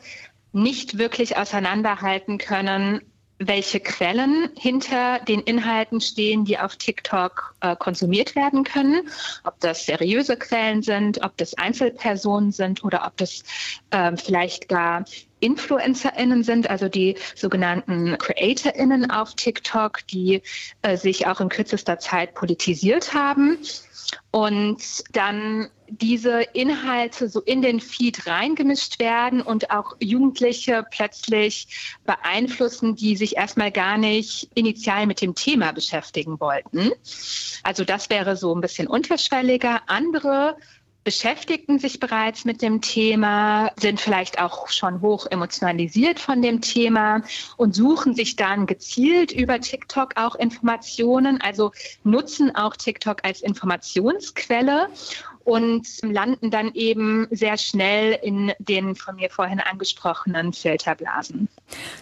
nicht 0.53 0.99
wirklich 0.99 1.37
auseinanderhalten 1.37 2.39
können, 2.39 3.03
welche 3.49 3.81
Quellen 3.81 4.51
hinter 4.57 5.21
den 5.21 5.41
Inhalten 5.41 6.01
stehen, 6.01 6.45
die 6.45 6.59
auf 6.59 6.77
TikTok 6.77 7.55
äh, 7.61 7.77
konsumiert 7.77 8.37
werden 8.37 8.65
können. 8.65 9.09
Ob 9.45 9.59
das 9.61 9.87
seriöse 9.87 10.37
Quellen 10.37 10.83
sind, 10.83 11.23
ob 11.23 11.37
das 11.37 11.55
Einzelpersonen 11.55 12.53
sind 12.53 12.85
oder 12.85 13.07
ob 13.07 13.17
das 13.17 13.45
äh, 13.91 14.17
vielleicht 14.17 14.69
gar 14.69 15.05
InfluencerInnen 15.41 16.45
sind, 16.45 16.71
also 16.71 16.89
die 16.89 17.17
sogenannten 17.35 18.17
CreatorInnen 18.17 19.11
auf 19.11 19.35
TikTok, 19.35 20.07
die 20.07 20.43
äh, 20.83 20.97
sich 20.97 21.27
auch 21.27 21.41
in 21.41 21.49
kürzester 21.49 21.99
Zeit 21.99 22.35
politisiert 22.35 23.13
haben. 23.13 23.59
Und 24.31 24.83
dann 25.13 25.69
diese 26.01 26.43
Inhalte 26.55 27.29
so 27.29 27.41
in 27.41 27.61
den 27.61 27.81
Feed 27.81 28.27
reingemischt 28.27 28.99
werden 28.99 29.43
und 29.43 29.71
auch 29.71 29.95
Jugendliche 30.01 30.87
plötzlich 30.91 31.97
beeinflussen, 32.07 32.97
die 32.97 33.17
sich 33.17 33.37
erstmal 33.37 33.71
gar 33.71 33.99
nicht 33.99 34.49
initial 34.55 35.07
mit 35.07 35.21
dem 35.21 35.35
Thema 35.35 35.73
beschäftigen 35.73 36.41
wollten. 36.41 36.93
Also 37.63 37.85
das 37.85 38.09
wäre 38.09 38.37
so 38.37 38.55
ein 38.55 38.63
bisschen 38.63 38.87
unterschwelliger. 38.87 39.83
Andere 39.87 40.57
beschäftigten 41.05 41.79
sich 41.79 41.99
bereits 41.99 42.45
mit 42.45 42.63
dem 42.63 42.81
Thema, 42.81 43.73
sind 43.77 44.01
vielleicht 44.01 44.41
auch 44.41 44.69
schon 44.69 45.01
hoch 45.01 45.27
emotionalisiert 45.31 46.21
von 46.21 46.41
dem 46.43 46.61
Thema 46.61 47.23
und 47.57 47.75
suchen 47.75 48.15
sich 48.15 48.37
dann 48.37 48.67
gezielt 48.67 49.33
über 49.33 49.61
TikTok 49.61 50.13
auch 50.17 50.37
Informationen, 50.37 51.41
also 51.41 51.73
nutzen 52.05 52.55
auch 52.55 52.77
TikTok 52.77 53.25
als 53.25 53.43
Informationsquelle 53.43 54.89
und 55.45 55.87
landen 56.03 56.51
dann 56.51 56.73
eben 56.75 57.27
sehr 57.31 57.57
schnell 57.59 58.19
in 58.23 58.53
den 58.59 58.95
von 58.95 59.17
mir 59.17 59.31
vorhin 59.31 59.61
angesprochenen 59.61 60.53
Filterblasen. 60.53 61.49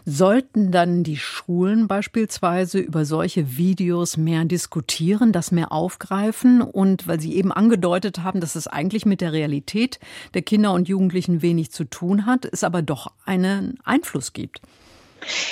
Sollten 0.04 0.72
dann 0.72 1.04
die 1.04 1.16
Schulen 1.16 1.88
beispielsweise 1.88 2.78
über 2.78 3.04
solche 3.04 3.56
Videos 3.56 4.16
mehr 4.16 4.44
diskutieren, 4.44 5.32
das 5.32 5.52
mehr 5.52 5.72
aufgreifen 5.72 6.62
und 6.62 7.06
weil 7.06 7.20
Sie 7.20 7.34
eben 7.36 7.52
angedeutet 7.52 8.22
haben, 8.22 8.40
dass 8.40 8.56
es 8.56 8.66
eigentlich 8.66 9.06
mit 9.06 9.20
der 9.20 9.32
Realität 9.32 10.00
der 10.34 10.42
Kinder 10.42 10.72
und 10.72 10.88
Jugendlichen 10.88 11.42
wenig 11.42 11.70
zu 11.70 11.84
tun 11.84 12.26
hat, 12.26 12.44
es 12.44 12.64
aber 12.64 12.82
doch 12.82 13.12
einen 13.24 13.78
Einfluss 13.84 14.32
gibt? 14.32 14.60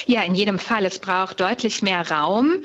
Ja, 0.07 0.23
in 0.23 0.35
jedem 0.35 0.59
Fall. 0.59 0.85
Es 0.87 0.99
braucht 0.99 1.41
deutlich 1.41 1.83
mehr 1.83 2.11
Raum. 2.11 2.65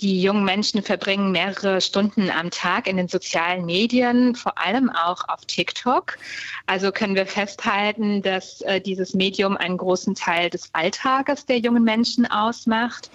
Die 0.00 0.22
jungen 0.22 0.44
Menschen 0.44 0.82
verbringen 0.82 1.32
mehrere 1.32 1.80
Stunden 1.80 2.30
am 2.30 2.50
Tag 2.50 2.86
in 2.86 2.96
den 2.96 3.08
sozialen 3.08 3.64
Medien, 3.64 4.34
vor 4.34 4.58
allem 4.58 4.90
auch 4.90 5.28
auf 5.28 5.44
TikTok. 5.46 6.18
Also 6.66 6.92
können 6.92 7.14
wir 7.14 7.26
festhalten, 7.26 8.22
dass 8.22 8.60
äh, 8.62 8.80
dieses 8.80 9.14
Medium 9.14 9.56
einen 9.56 9.78
großen 9.78 10.14
Teil 10.14 10.50
des 10.50 10.70
Alltages 10.72 11.46
der 11.46 11.58
jungen 11.58 11.84
Menschen 11.84 12.26
ausmacht. 12.26 13.10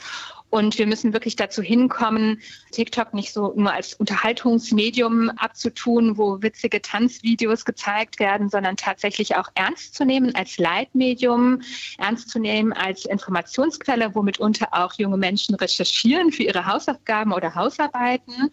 Und 0.49 0.77
wir 0.77 0.87
müssen 0.87 1.13
wirklich 1.13 1.35
dazu 1.35 1.61
hinkommen, 1.61 2.41
TikTok 2.71 3.13
nicht 3.13 3.33
so 3.33 3.53
nur 3.55 3.71
als 3.71 3.93
Unterhaltungsmedium 3.93 5.29
abzutun, 5.31 6.17
wo 6.17 6.41
witzige 6.41 6.81
Tanzvideos 6.81 7.65
gezeigt 7.65 8.19
werden, 8.19 8.49
sondern 8.49 8.75
tatsächlich 8.75 9.35
auch 9.35 9.49
ernst 9.55 9.95
zu 9.95 10.05
nehmen 10.05 10.33
als 10.35 10.57
Leitmedium, 10.57 11.61
ernst 11.97 12.29
zu 12.29 12.39
nehmen 12.39 12.73
als 12.73 13.05
Informationsquelle, 13.05 14.15
womit 14.15 14.39
unter 14.39 14.69
auch 14.71 14.93
junge 14.93 15.17
Menschen 15.17 15.55
recherchieren 15.55 16.31
für 16.31 16.43
ihre 16.43 16.65
Hausaufgaben 16.65 17.31
oder 17.31 17.53
Hausarbeiten. 17.55 18.51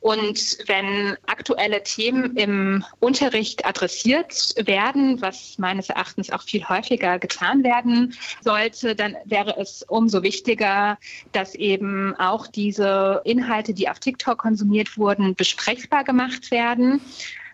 Und 0.00 0.58
wenn 0.66 1.16
aktuelle 1.26 1.82
Themen 1.82 2.36
im 2.36 2.84
Unterricht 3.00 3.64
adressiert 3.64 4.54
werden, 4.56 5.20
was 5.20 5.58
meines 5.58 5.88
Erachtens 5.88 6.30
auch 6.30 6.42
viel 6.42 6.68
häufiger 6.68 7.18
getan 7.18 7.62
werden 7.62 8.14
sollte, 8.40 8.94
dann 8.94 9.16
wäre 9.24 9.56
es 9.58 9.82
umso 9.82 10.22
wichtiger, 10.22 10.98
dass 11.32 11.54
eben 11.54 12.14
auch 12.18 12.46
diese 12.46 13.20
Inhalte, 13.24 13.74
die 13.74 13.88
auf 13.88 13.98
TikTok 13.98 14.38
konsumiert 14.38 14.96
wurden, 14.96 15.34
besprechbar 15.34 16.04
gemacht 16.04 16.50
werden 16.50 17.00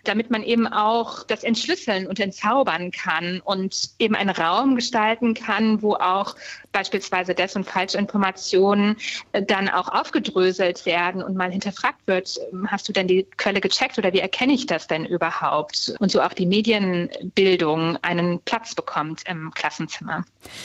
damit 0.04 0.30
man 0.30 0.42
eben 0.42 0.66
auch 0.66 1.24
das 1.24 1.42
entschlüsseln 1.42 2.06
und 2.06 2.20
entzaubern 2.20 2.90
kann 2.90 3.40
und 3.40 3.90
eben 3.98 4.14
einen 4.14 4.30
Raum 4.30 4.76
gestalten 4.76 5.34
kann, 5.34 5.82
wo 5.82 5.94
auch 5.94 6.36
beispielsweise 6.74 7.34
Des- 7.34 7.56
und 7.56 7.64
Falschinformationen 7.64 8.96
äh, 9.32 9.42
dann 9.42 9.70
auch 9.70 9.88
aufgedröselt 9.88 10.84
werden 10.84 11.22
und 11.22 11.36
mal 11.36 11.50
hinterfragt 11.50 12.00
wird, 12.06 12.38
ähm, 12.52 12.70
hast 12.70 12.86
du 12.88 12.92
denn 12.92 13.08
die 13.08 13.26
Quelle 13.38 13.62
gecheckt 13.62 13.96
oder 13.96 14.12
wie 14.12 14.18
erkenne 14.18 14.52
ich 14.52 14.66
das 14.66 14.86
denn 14.86 15.06
überhaupt? 15.06 15.94
Und 16.00 16.10
so 16.10 16.20
auch 16.20 16.34
die 16.34 16.46
Medienbildung 16.46 17.96
einen 18.02 18.40
Platz 18.40 18.74
bekommt 18.74 19.22
im 19.26 19.52
Klassenzimmer. 19.54 20.24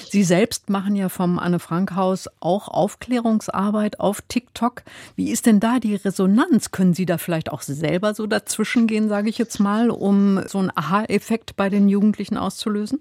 Sie 0.10 0.24
selbst 0.24 0.70
machen 0.70 0.96
ja 0.96 1.08
vom 1.08 1.40
Anne-Frank-Haus 1.40 2.28
auch 2.40 2.68
Aufklärungsarbeit 2.68 4.00
auf 4.00 4.22
TikTok. 4.28 4.82
Wie 5.16 5.32
ist 5.32 5.46
denn 5.46 5.60
da 5.60 5.80
die 5.80 5.96
Resonanz? 5.96 6.72
Können 6.72 6.94
Sie 6.94 7.06
da 7.06 7.18
vielleicht 7.18 7.52
auch 7.52 7.62
selber 7.62 8.14
so 8.16 8.26
dazwischen 8.26 8.88
gehen, 8.88 9.10
sage 9.10 9.30
ich 9.30 9.38
jetzt 9.38 9.60
mal, 9.60 9.92
um 9.92 10.42
so 10.48 10.58
einen 10.58 10.72
Aha-Effekt 10.76 11.56
bei 11.56 11.70
den 11.70 11.88
Jugendlichen 11.88 12.38
auszulösen? 12.38 13.00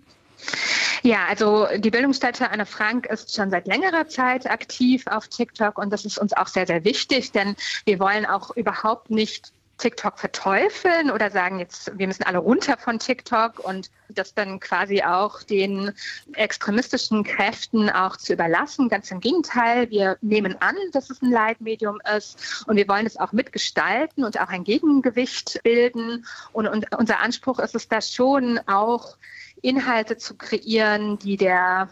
Ja, 1.03 1.27
also 1.29 1.67
die 1.77 1.91
Bildungsstätte 1.91 2.51
Anne 2.51 2.67
Frank 2.67 3.07
ist 3.07 3.35
schon 3.35 3.51
seit 3.51 3.67
längerer 3.67 4.09
Zeit 4.09 4.51
aktiv 4.51 5.07
auf 5.07 5.29
TikTok 5.29 5.79
und 5.79 5.91
das 5.91 6.05
ist 6.05 6.19
uns 6.19 6.33
auch 6.33 6.49
sehr, 6.49 6.67
sehr 6.67 6.85
wichtig, 6.85 7.33
denn 7.33 7.57
wir 7.85 7.99
wollen 7.99 8.27
auch 8.27 8.55
überhaupt 8.57 9.11
nicht 9.11 9.53
TikTok 9.79 10.19
verteufeln 10.19 11.11
oder 11.11 11.31
sagen 11.31 11.61
jetzt, 11.61 11.97
wir 11.97 12.09
müssen 12.09 12.25
alle 12.25 12.39
runter 12.39 12.77
von 12.77 12.99
TikTok 12.99 13.61
und 13.61 13.91
das 14.09 14.35
dann 14.35 14.59
quasi 14.59 15.03
auch 15.03 15.43
den 15.45 15.93
extremistischen 16.35 17.23
Kräften 17.23 17.89
auch 17.89 18.17
zu 18.17 18.33
überlassen. 18.33 18.89
Ganz 18.89 19.11
im 19.11 19.21
Gegenteil, 19.21 19.89
wir 19.91 20.19
nehmen 20.21 20.61
an, 20.61 20.75
dass 20.93 21.11
es 21.11 21.23
ein 21.23 21.31
Leitmedium 21.31 22.01
ist 22.17 22.65
und 22.67 22.77
wir 22.77 22.89
wollen 22.89 23.07
es 23.07 23.17
auch 23.17 23.33
mitgestalten 23.33 24.25
und 24.25 24.41
auch 24.41 24.49
ein 24.49 24.65
Gegengewicht 24.65 25.61
bilden. 25.63 26.27
Und, 26.53 26.67
und 26.67 26.87
unser 26.97 27.21
Anspruch 27.21 27.61
ist 27.61 27.77
es 27.77 27.89
da 27.89 28.01
schon 28.01 28.59
auch, 28.67 29.17
Inhalte 29.63 30.17
zu 30.17 30.37
kreieren, 30.37 31.19
die 31.19 31.37
der 31.37 31.89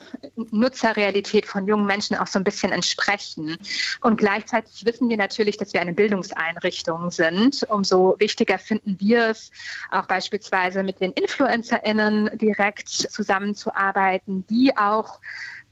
Nutzerrealität 0.50 1.46
von 1.46 1.66
jungen 1.66 1.86
Menschen 1.86 2.16
auch 2.16 2.26
so 2.26 2.38
ein 2.38 2.44
bisschen 2.44 2.72
entsprechen. 2.72 3.56
Und 4.00 4.16
gleichzeitig 4.16 4.84
wissen 4.84 5.08
wir 5.08 5.16
natürlich, 5.16 5.56
dass 5.56 5.72
wir 5.72 5.80
eine 5.80 5.92
Bildungseinrichtung 5.92 7.10
sind. 7.10 7.64
Umso 7.68 8.16
wichtiger 8.18 8.58
finden 8.58 8.96
wir 9.00 9.28
es, 9.28 9.50
auch 9.90 10.06
beispielsweise 10.06 10.82
mit 10.82 11.00
den 11.00 11.12
InfluencerInnen 11.12 12.30
direkt 12.38 12.88
zusammenzuarbeiten, 12.88 14.46
die 14.48 14.76
auch 14.76 15.20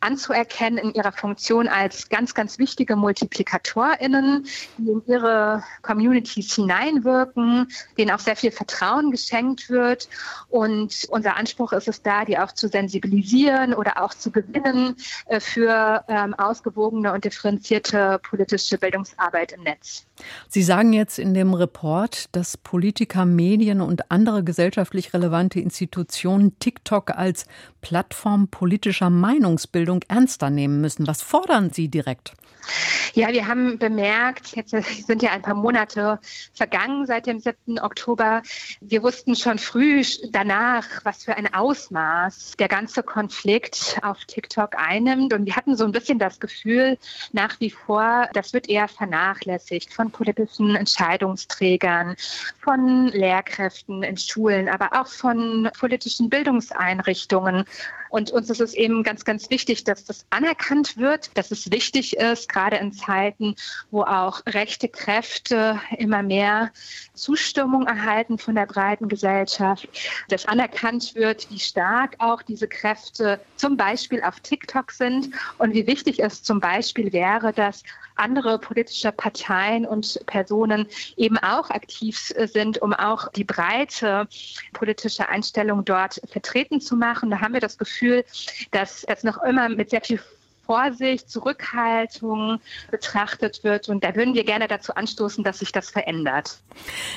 anzuerkennen 0.04 0.78
in 0.78 0.94
ihrer 0.94 1.12
Funktion 1.12 1.66
als 1.66 2.08
ganz, 2.08 2.34
ganz 2.34 2.58
wichtige 2.58 2.94
MultiplikatorInnen, 2.96 4.46
die 4.78 4.90
in 4.90 5.02
ihre 5.06 5.64
Communities 5.82 6.54
hineinwirken, 6.54 7.68
denen 7.96 8.11
auch 8.11 8.18
sehr 8.18 8.37
viel 8.37 8.50
Vertrauen 8.50 9.11
geschenkt 9.11 9.70
wird. 9.70 10.08
Und 10.49 11.06
unser 11.11 11.37
Anspruch 11.37 11.73
ist 11.73 11.88
es 11.88 12.02
da, 12.02 12.25
die 12.25 12.38
auch 12.38 12.52
zu 12.52 12.68
sensibilisieren 12.68 13.75
oder 13.75 14.02
auch 14.02 14.14
zu 14.14 14.30
gewinnen 14.30 14.96
äh, 15.26 15.40
für 15.40 16.04
ähm, 16.08 16.34
ausgewogene 16.34 17.12
und 17.12 17.25
differenzierte 17.25 18.20
politische 18.28 18.78
Bildungsarbeit 18.78 19.52
im 19.52 19.62
Netz. 19.62 20.06
Sie 20.49 20.62
sagen 20.62 20.92
jetzt 20.92 21.18
in 21.18 21.34
dem 21.34 21.54
Report, 21.54 22.28
dass 22.32 22.56
Politiker, 22.56 23.25
Medien 23.25 23.80
und 23.80 24.11
andere 24.11 24.44
gesellschaftlich 24.44 25.14
relevante 25.14 25.61
Institutionen 25.61 26.58
TikTok 26.58 27.11
als 27.11 27.46
Plattform 27.80 28.49
politischer 28.49 29.11
Meinungsbildung 29.11 29.93
ernster 30.08 30.50
nehmen 30.50 30.80
müssen. 30.80 31.06
Was 31.06 31.22
fordern 31.22 31.70
Sie 31.70 31.88
direkt? 31.88 32.34
Ja, 33.12 33.28
wir 33.28 33.46
haben 33.46 33.78
bemerkt, 33.78 34.56
jetzt 34.56 34.70
sind 34.70 35.22
ja 35.22 35.30
ein 35.30 35.42
paar 35.42 35.54
Monate 35.54 36.18
vergangen 36.52 37.06
seit 37.06 37.26
dem 37.26 37.38
7. 37.38 37.78
Oktober. 37.80 38.42
Wir 38.80 39.02
wussten 39.02 39.36
schon 39.36 39.58
früh 39.58 40.02
danach, 40.30 40.84
was 41.04 41.24
für 41.24 41.36
ein 41.36 41.52
Ausmaß 41.52 42.54
der 42.58 42.68
ganze 42.68 43.02
Konflikt 43.02 43.98
auf 44.02 44.24
TikTok 44.24 44.76
einnimmt. 44.76 45.32
Und 45.32 45.46
wir 45.46 45.54
hatten 45.54 45.76
so 45.76 45.84
ein 45.84 45.92
bisschen 45.92 46.18
das 46.18 46.40
Gefühl, 46.40 46.98
nach 47.32 47.60
wie 47.60 47.70
vor, 47.70 48.28
das 48.32 48.52
wird 48.52 48.68
eher 48.68 48.88
vernachlässigt 48.88 49.92
von 49.92 50.10
politischen 50.10 50.74
Entscheidungsträgern, 50.74 52.16
von 52.60 53.08
Lehrkräften 53.08 54.02
in 54.02 54.16
Schulen, 54.16 54.68
aber 54.68 55.00
auch 55.00 55.06
von 55.06 55.70
politischen 55.78 56.30
Bildungseinrichtungen. 56.30 57.64
Und 58.14 58.30
uns 58.30 58.49
ist 58.49 58.61
es 58.61 58.75
eben 58.75 59.02
ganz, 59.02 59.25
ganz 59.25 59.50
wichtig, 59.50 59.83
dass 59.83 60.04
das 60.04 60.25
anerkannt 60.30 60.97
wird, 60.97 61.37
dass 61.37 61.50
es 61.50 61.73
wichtig 61.73 62.16
ist, 62.16 62.49
gerade 62.49 62.76
in 62.76 62.92
Zeiten, 62.92 63.56
wo 63.90 64.02
auch 64.02 64.40
rechte 64.47 64.88
Kräfte 64.88 65.80
immer 65.99 66.23
mehr 66.23 66.71
Zustimmung 67.14 67.88
erhalten 67.88 68.38
von 68.38 68.54
der 68.54 68.66
breiten 68.66 69.09
Gesellschaft, 69.09 69.88
dass 70.28 70.47
anerkannt 70.47 71.16
wird, 71.16 71.50
wie 71.50 71.59
stark 71.59 72.14
auch 72.21 72.42
diese 72.42 72.68
Kräfte 72.68 73.40
zum 73.56 73.76
Beispiel 73.76 74.23
auf 74.23 74.38
TikTok 74.38 74.92
sind 74.92 75.30
und 75.59 75.75
wie 75.75 75.88
wichtig 75.88 76.23
es 76.23 76.44
zum 76.44 76.61
Beispiel 76.61 77.12
wäre, 77.12 77.52
dass 77.52 77.83
andere 78.16 78.59
politische 78.59 79.12
Parteien 79.12 79.87
und 79.87 80.21
Personen 80.26 80.87
eben 81.16 81.38
auch 81.38 81.71
aktiv 81.71 82.33
sind, 82.37 82.80
um 82.80 82.92
auch 82.92 83.28
die 83.33 83.44
breite 83.44 84.28
politische 84.73 85.28
Einstellung 85.28 85.85
dort 85.85 86.21
vertreten 86.30 86.80
zu 86.80 86.97
machen. 86.97 87.30
Da 87.30 87.40
haben 87.40 87.54
wir 87.54 87.61
das 87.61 87.78
Gefühl, 87.78 88.25
dass 88.71 89.02
das 89.02 89.25
noch 89.25 89.42
immer 89.42 89.68
mit 89.68 89.90
sehr 89.90 90.00
viel 90.00 90.21
Vorsicht, 90.66 91.28
Zurückhaltung 91.28 92.61
betrachtet 92.90 93.64
wird. 93.64 93.88
Und 93.88 94.02
da 94.02 94.14
würden 94.14 94.35
wir 94.35 94.44
gerne 94.44 94.66
dazu 94.66 94.94
anstoßen, 94.94 95.44
dass 95.44 95.59
sich 95.59 95.73
das 95.73 95.90
verändert. 95.90 96.59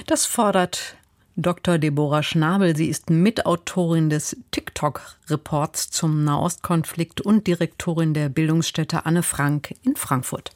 Das 0.06 0.26
fordert 0.26 0.96
Dr. 1.38 1.78
Deborah 1.78 2.24
Schnabel. 2.24 2.76
Sie 2.76 2.90
ist 2.90 3.10
Mitautorin 3.10 4.10
des 4.10 4.36
TikTok-Reports 4.52 5.92
zum 5.92 6.24
Nahostkonflikt 6.24 7.22
und 7.22 7.48
Direktorin 7.48 8.14
der 8.14 8.30
Bildungsstätte 8.30 9.06
Anne 9.06 9.24
Frank 9.24 9.76
in 9.84 9.96
Frankfurt. 9.96 10.52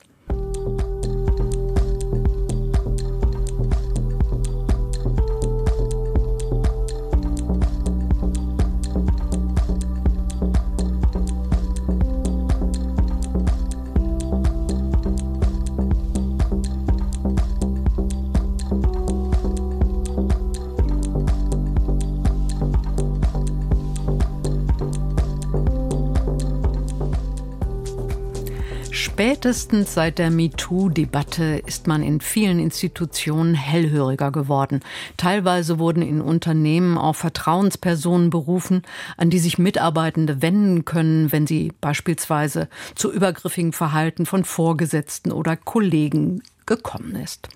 Spätestens 29.03 29.95
seit 29.95 30.19
der 30.19 30.29
MeToo-Debatte 30.29 31.63
ist 31.65 31.87
man 31.87 32.03
in 32.03 32.21
vielen 32.21 32.59
Institutionen 32.59 33.55
hellhöriger 33.55 34.31
geworden. 34.31 34.81
Teilweise 35.17 35.79
wurden 35.79 36.03
in 36.03 36.21
Unternehmen 36.21 36.99
auch 36.99 37.15
Vertrauenspersonen 37.15 38.29
berufen, 38.29 38.83
an 39.17 39.31
die 39.31 39.39
sich 39.39 39.57
Mitarbeitende 39.57 40.43
wenden 40.43 40.85
können, 40.85 41.31
wenn 41.31 41.47
sie 41.47 41.73
beispielsweise 41.81 42.69
zu 42.93 43.11
übergriffigen 43.11 43.73
Verhalten 43.73 44.27
von 44.27 44.43
Vorgesetzten 44.43 45.31
oder 45.31 45.57
Kollegen 45.57 46.43
gekommen 46.67 47.15
ist. 47.15 47.49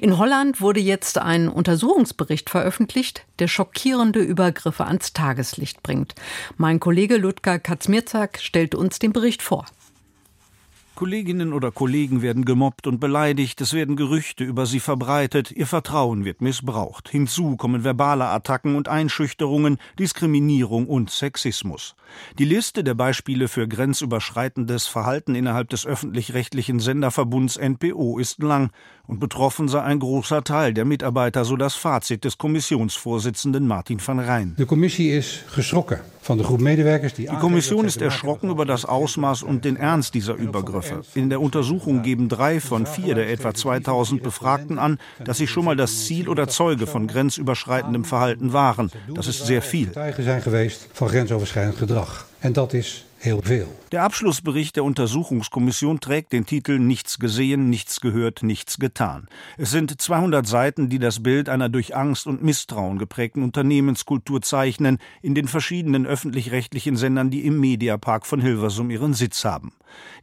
In 0.00 0.18
Holland 0.18 0.60
wurde 0.60 0.80
jetzt 0.80 1.16
ein 1.16 1.48
Untersuchungsbericht 1.48 2.50
veröffentlicht, 2.50 3.24
der 3.38 3.46
schockierende 3.46 4.18
Übergriffe 4.18 4.84
ans 4.84 5.12
Tageslicht 5.12 5.80
bringt. 5.84 6.16
Mein 6.56 6.80
Kollege 6.80 7.18
Ludger 7.18 7.60
Katzmirzak 7.60 8.40
stellt 8.40 8.74
uns 8.74 8.98
den 8.98 9.12
Bericht 9.12 9.42
vor. 9.42 9.64
Kolleginnen 10.98 11.52
oder 11.52 11.70
Kollegen 11.70 12.22
werden 12.22 12.44
gemobbt 12.44 12.88
und 12.88 12.98
beleidigt, 12.98 13.60
es 13.60 13.72
werden 13.72 13.94
Gerüchte 13.94 14.42
über 14.42 14.66
sie 14.66 14.80
verbreitet, 14.80 15.52
ihr 15.52 15.68
Vertrauen 15.68 16.24
wird 16.24 16.40
missbraucht. 16.40 17.08
Hinzu 17.08 17.56
kommen 17.56 17.84
verbale 17.84 18.24
Attacken 18.24 18.74
und 18.74 18.88
Einschüchterungen, 18.88 19.78
Diskriminierung 19.96 20.88
und 20.88 21.10
Sexismus. 21.10 21.94
Die 22.38 22.44
Liste 22.44 22.84
der 22.84 22.94
Beispiele 22.94 23.48
für 23.48 23.66
grenzüberschreitendes 23.66 24.86
Verhalten 24.86 25.34
innerhalb 25.34 25.68
des 25.70 25.86
öffentlich-rechtlichen 25.86 26.80
Senderverbunds 26.80 27.58
NPO 27.58 28.18
ist 28.18 28.42
lang 28.42 28.70
und 29.06 29.20
betroffen 29.20 29.68
sei 29.68 29.82
ein 29.82 29.98
großer 29.98 30.44
Teil 30.44 30.74
der 30.74 30.84
Mitarbeiter, 30.84 31.44
so 31.44 31.56
das 31.56 31.74
Fazit 31.74 32.24
des 32.24 32.38
Kommissionsvorsitzenden 32.38 33.66
Martin 33.66 33.98
van 34.04 34.18
Rijn. 34.18 34.54
Die 34.58 34.66
Kommission 34.66 35.08
ist 35.08 35.54
geschrocken 35.54 35.98
die 36.28 37.26
Kommission 37.40 37.86
ist 37.86 38.02
erschrocken 38.02 38.50
über 38.50 38.66
das 38.66 38.84
Ausmaß 38.84 39.42
und 39.42 39.64
den 39.64 39.76
Ernst 39.76 40.14
dieser 40.14 40.34
Übergriffe. 40.34 41.02
In 41.14 41.30
der 41.30 41.40
Untersuchung 41.40 42.02
geben 42.02 42.28
drei 42.28 42.60
von 42.60 42.86
vier 42.86 43.14
der 43.14 43.30
etwa 43.30 43.54
2000 43.54 44.22
Befragten 44.22 44.78
an, 44.78 44.98
dass 45.24 45.38
sie 45.38 45.46
schon 45.46 45.64
mal 45.64 45.76
das 45.76 46.04
Ziel 46.04 46.28
oder 46.28 46.48
Zeuge 46.48 46.86
von 46.86 47.06
grenzüberschreitendem 47.06 48.04
Verhalten 48.04 48.52
waren. 48.52 48.90
Das 49.14 49.26
ist 49.26 49.46
sehr 49.46 49.62
viel. 49.62 49.90
Von 50.92 51.08
grenzüberschreitendem 51.08 51.80
Gedrag. 51.80 51.97
Alors, 51.98 52.27
Und 52.42 52.56
das 52.56 52.74
ist 52.74 53.04
heel 53.20 53.40
veel. 53.42 53.66
Der 53.90 54.02
Abschlussbericht 54.02 54.76
der 54.76 54.84
Untersuchungskommission 54.84 55.98
trägt 56.00 56.32
den 56.32 56.44
Titel 56.46 56.78
Nichts 56.78 57.18
gesehen, 57.18 57.70
nichts 57.70 58.00
gehört, 58.00 58.42
nichts 58.42 58.78
getan. 58.78 59.28
Es 59.56 59.70
sind 59.70 60.00
200 60.00 60.46
Seiten, 60.46 60.88
die 60.88 60.98
das 60.98 61.22
Bild 61.22 61.48
einer 61.48 61.68
durch 61.68 61.96
Angst 61.96 62.26
und 62.26 62.42
Misstrauen 62.42 62.98
geprägten 62.98 63.42
Unternehmenskultur 63.42 64.42
zeichnen, 64.42 64.98
in 65.22 65.34
den 65.34 65.48
verschiedenen 65.48 66.06
öffentlich-rechtlichen 66.06 66.96
Sendern, 66.96 67.30
die 67.30 67.46
im 67.46 67.58
Mediapark 67.58 68.26
von 68.26 68.40
Hilversum 68.40 68.90
ihren 68.90 69.14
Sitz 69.14 69.44
haben. 69.44 69.72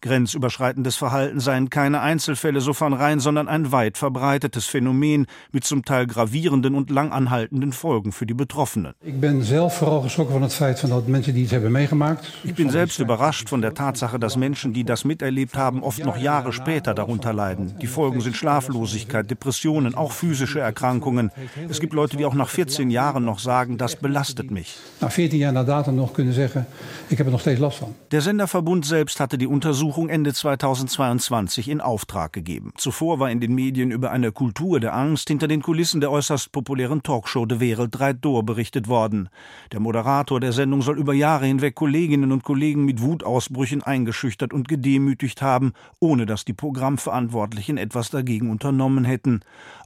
Grenzüberschreitendes 0.02 0.96
Verhalten 0.96 1.40
seien 1.40 1.72
keine 1.72 2.02
Einzelfälle 2.02 2.62
so 2.62 2.74
von 2.74 2.94
rein, 2.94 3.20
sondern 3.20 3.48
ein 3.48 3.72
weit 3.72 3.98
verbreitetes 3.98 4.68
Phänomen 4.68 5.26
mit 5.52 5.64
zum 5.64 5.84
Teil 5.84 6.06
gravierenden 6.06 6.76
und 6.76 6.92
langanhaltenden 6.92 7.74
Folgen 7.74 8.12
für 8.12 8.28
die 8.28 8.36
Betroffenen. 8.36 8.94
Ich 9.04 9.20
bin 9.20 9.42
selbst 9.42 9.78
vooral 9.78 10.02
geschrokken 10.02 10.34
van 10.34 10.44
het 10.44 10.54
feit 10.54 10.80
van 10.80 10.90
dat 10.90 11.08
mensen 11.08 11.34
die 11.34 11.44
het 11.44 11.52
hebben 11.52 11.72
meegemaakt. 11.72 12.05
Ich 12.44 12.56
bin 12.56 12.70
selbst 12.70 13.00
überrascht 13.00 13.50
von 13.50 13.62
der 13.62 13.74
Tatsache, 13.74 14.20
dass 14.20 14.38
Menschen, 14.38 14.74
die 14.74 14.84
das 14.84 15.06
miterlebt 15.06 15.56
haben, 15.56 15.84
oft 15.84 16.04
noch 16.04 16.18
Jahre 16.18 16.54
später 16.54 16.94
darunter 16.94 17.34
leiden. 17.34 17.76
Die 17.82 17.88
Folgen 17.88 18.22
sind 18.22 18.36
Schlaflosigkeit, 18.36 19.30
Depressionen, 19.30 19.96
auch 19.96 20.12
physische 20.12 20.60
Erkrankungen. 20.60 21.32
Es 21.70 21.80
gibt 21.80 21.94
Leute, 21.94 22.18
die 22.18 22.26
auch 22.26 22.34
nach 22.34 22.50
14 22.50 22.90
Jahren 22.90 23.26
noch 23.26 23.40
sagen, 23.40 23.78
das 23.78 23.96
belastet 23.96 24.52
mich. 24.52 24.78
Nach 25.02 25.12
14 25.12 25.40
Jahren 25.40 25.56
nach 25.56 25.66
Datum 25.66 25.96
noch 25.96 26.14
können 26.14 26.34
sagen, 26.34 26.66
ich 27.10 27.20
habe 27.20 27.32
noch 27.32 27.40
steeds 27.40 27.60
last 27.60 27.78
von. 27.78 27.96
Der 28.12 28.22
Senderverbund 28.22 28.86
selbst 28.86 29.20
hatte 29.20 29.38
die 29.38 29.48
Untersuchung 29.48 30.10
Ende 30.10 30.34
2022 30.34 31.70
in 31.70 31.82
Auftrag 31.82 32.34
gegeben. 32.34 32.74
Zuvor 32.78 33.20
war 33.20 33.30
in 33.30 33.40
den 33.40 33.54
Medien 33.56 33.92
über 33.92 34.12
eine 34.12 34.32
Kultur 34.32 34.80
der 34.80 34.96
Angst 34.96 35.28
hinter 35.28 35.48
den 35.48 35.62
Kulissen 35.62 36.02
der 36.02 36.12
äußerst 36.12 36.52
populären 36.52 37.04
Talkshow 37.04 37.46
De 37.46 37.60
Wereld 37.60 37.98
drei 37.98 38.14
Door 38.14 38.44
berichtet 38.44 38.88
worden. 38.88 39.30
Der 39.72 39.80
Moderator 39.80 40.40
der 40.40 40.52
Sendung 40.52 40.82
soll 40.82 40.98
über 40.98 41.14
Jahre 41.14 41.46
hinweg 41.46 41.76
Kolleginnen 41.96 42.32
und 42.34 42.44
Kollegen 42.44 42.84
mit 42.84 43.02
Wutausbrüchen 43.02 43.56
Ausbrüchen 43.56 43.84
eingeschüchtert 43.84 44.54
und 44.54 44.68
gedemütigt 44.68 45.42
haben, 45.42 45.74
ohne 46.00 46.26
dass 46.26 46.44
die 46.44 46.54
Programmverantwortlichen 46.54 47.78
etwas 47.78 48.10
dagegen 48.10 48.50
unternommen 48.50 49.06
hätten. 49.06 49.42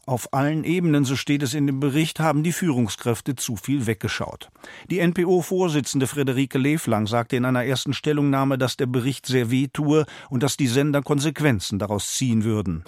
Auf 0.06 0.34
allen 0.34 0.64
Ebenen, 0.64 1.06
so 1.06 1.16
steht 1.16 1.44
es 1.44 1.54
in 1.54 1.68
dem 1.68 1.80
Bericht, 1.80 2.20
haben 2.20 2.42
die 2.42 2.52
Führungskräfte 2.52 3.36
zu 3.36 3.56
viel 3.56 3.86
weggeschaut. 3.86 4.50
Die 4.90 5.06
NPO-Vorsitzende 5.06 6.08
Friederike 6.08 6.58
Leflang 6.58 7.06
sagte 7.06 7.36
in 7.36 7.46
einer 7.46 7.64
ersten 7.64 7.94
Stellungnahme, 7.94 8.58
dass 8.58 8.76
der 8.76 8.88
Bericht 8.88 9.28
sehr 9.28 9.52
weh 9.52 9.68
tue 9.72 10.08
und 10.32 10.42
dass 10.42 10.58
die 10.58 10.66
Sender 10.66 11.04
Konsequenzen 11.04 11.78
daraus 11.78 12.16
ziehen 12.16 12.44
würden. 12.44 12.84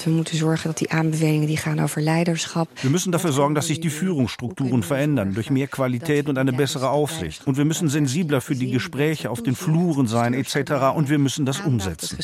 Wir 2.81 2.89
müssen 2.89 3.12
dafür 3.12 3.31
sorgen, 3.31 3.53
dass 3.53 3.67
sich 3.67 3.79
die 3.81 3.91
Führungsstrukturen 3.91 4.81
verändern, 4.81 5.36
durch 5.36 5.51
mehr 5.51 5.67
Qualität 5.67 6.27
und 6.27 6.39
eine 6.39 6.53
bessere 6.53 6.89
Aufsicht. 6.89 7.45
Und 7.45 7.57
wir 7.57 7.65
müssen 7.65 7.88
sensibler 7.88 8.41
für 8.41 8.55
die 8.55 8.71
Gespräche 8.71 9.11
auf 9.28 9.43
den 9.43 9.56
Fluren 9.56 10.08
sein, 10.08 10.34
etc. 10.34 10.95
Und 10.95 11.10
wir 11.10 11.19
müssen 11.19 11.45
das 11.45 11.60
umsetzen. 11.62 12.17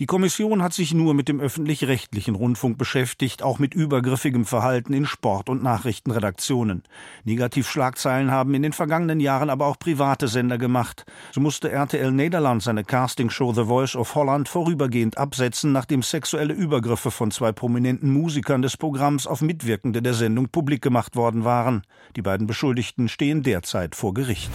Die 0.00 0.06
Kommission 0.06 0.62
hat 0.62 0.72
sich 0.72 0.94
nur 0.94 1.14
mit 1.14 1.28
dem 1.28 1.40
öffentlich 1.40 1.82
öffentlich-rechtlichen 1.82 2.34
Rundfunk 2.34 2.78
beschäftigt, 2.78 3.42
auch 3.42 3.58
mit 3.58 3.74
übergriffigem 3.74 4.44
Verhalten 4.44 4.92
in 4.92 5.06
Sport- 5.06 5.48
und 5.48 5.62
Nachrichtenredaktionen. 5.62 6.82
Negativschlagzeilen 7.24 8.30
haben 8.30 8.54
in 8.54 8.62
den 8.62 8.72
vergangenen 8.72 9.20
Jahren 9.20 9.50
aber 9.50 9.66
auch 9.66 9.78
private 9.78 10.28
Sender 10.28 10.58
gemacht. 10.58 11.04
So 11.32 11.40
musste 11.40 11.70
RTL 11.70 12.10
Nederland 12.10 12.62
seine 12.62 12.84
Castingshow 12.84 13.52
The 13.52 13.64
Voice 13.64 13.96
of 13.96 14.14
Holland 14.14 14.48
vorübergehend 14.48 15.18
absetzen, 15.18 15.72
nachdem 15.72 16.02
sexuelle 16.02 16.54
Übergriffe 16.54 17.10
von 17.10 17.30
zwei 17.30 17.52
prominenten 17.52 18.12
Musikern 18.12 18.62
des 18.62 18.76
Programms 18.76 19.26
auf 19.26 19.40
Mitwirkende 19.40 20.02
der 20.02 20.14
Sendung 20.14 20.48
publik 20.48 20.82
gemacht 20.82 21.16
worden 21.16 21.44
waren. 21.44 21.82
Die 22.16 22.22
beiden 22.22 22.46
Beschuldigten 22.46 23.08
stehen 23.08 23.42
derzeit 23.42 23.81
vor 23.90 24.14
Gericht. 24.14 24.50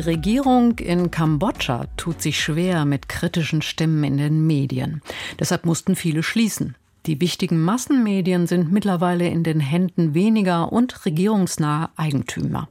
Die 0.00 0.06
Regierung 0.06 0.78
in 0.78 1.10
Kambodscha 1.10 1.84
tut 1.98 2.22
sich 2.22 2.40
schwer 2.40 2.86
mit 2.86 3.10
kritischen 3.10 3.60
Stimmen 3.60 4.02
in 4.02 4.16
den 4.16 4.46
Medien. 4.46 5.02
Deshalb 5.38 5.66
mussten 5.66 5.94
viele 5.94 6.22
schließen. 6.22 6.74
Die 7.04 7.20
wichtigen 7.20 7.60
Massenmedien 7.60 8.46
sind 8.46 8.72
mittlerweile 8.72 9.28
in 9.28 9.44
den 9.44 9.60
Händen 9.60 10.14
weniger 10.14 10.72
und 10.72 11.04
regierungsnaher 11.04 11.90
Eigentümer. 11.96 12.70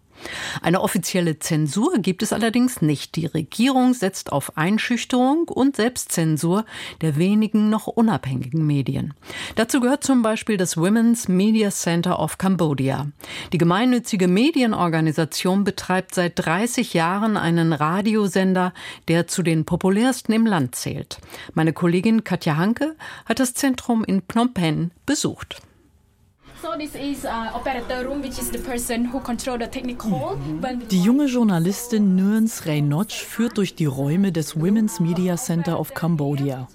Eine 0.61 0.81
offizielle 0.81 1.39
Zensur 1.39 1.99
gibt 1.99 2.23
es 2.23 2.33
allerdings 2.33 2.81
nicht. 2.81 3.15
Die 3.15 3.25
Regierung 3.25 3.93
setzt 3.93 4.31
auf 4.31 4.57
Einschüchterung 4.57 5.47
und 5.47 5.75
Selbstzensur 5.75 6.65
der 7.01 7.17
wenigen 7.17 7.69
noch 7.69 7.87
unabhängigen 7.87 8.65
Medien. 8.65 9.13
Dazu 9.55 9.79
gehört 9.79 10.03
zum 10.03 10.21
Beispiel 10.21 10.57
das 10.57 10.77
Women's 10.77 11.29
Media 11.29 11.69
Center 11.71 12.19
of 12.19 12.37
Cambodia. 12.37 13.07
Die 13.53 13.57
gemeinnützige 13.57 14.27
Medienorganisation 14.27 15.63
betreibt 15.63 16.15
seit 16.15 16.33
30 16.35 16.93
Jahren 16.93 17.37
einen 17.37 17.73
Radiosender, 17.73 18.73
der 19.07 19.27
zu 19.27 19.43
den 19.43 19.65
populärsten 19.65 20.33
im 20.33 20.45
Land 20.45 20.75
zählt. 20.75 21.19
Meine 21.53 21.73
Kollegin 21.73 22.23
Katja 22.23 22.57
Hanke 22.57 22.95
hat 23.25 23.39
das 23.39 23.53
Zentrum 23.53 24.03
in 24.03 24.21
Phnom 24.21 24.53
Penh 24.53 24.91
besucht. 25.05 25.61
Die 30.91 31.01
junge 31.01 31.25
Journalistin 31.25 32.15
Nuance 32.15 32.65
Reynoch 32.65 33.09
führt 33.11 33.57
durch 33.57 33.75
die 33.75 33.85
Räume 33.85 34.31
des 34.31 34.59
Women's 34.59 34.99
Media 34.99 35.37
Center 35.37 35.79
of 35.79 35.93
Cambodia. 35.93 36.67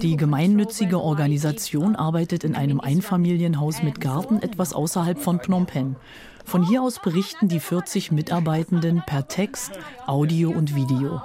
Die 0.00 0.16
gemeinnützige 0.16 1.00
Organisation 1.00 1.96
arbeitet 1.96 2.44
in 2.44 2.54
einem 2.54 2.80
Einfamilienhaus 2.80 3.82
mit 3.82 4.00
Garten 4.00 4.40
etwas 4.40 4.72
außerhalb 4.72 5.18
von 5.18 5.40
Phnom 5.40 5.66
Penh. 5.66 5.96
Von 6.44 6.66
hier 6.66 6.82
aus 6.82 7.00
berichten 7.00 7.48
die 7.48 7.60
40 7.60 8.12
Mitarbeitenden 8.12 9.02
per 9.06 9.28
Text, 9.28 9.72
Audio 10.06 10.50
und 10.50 10.74
Video. 10.74 11.22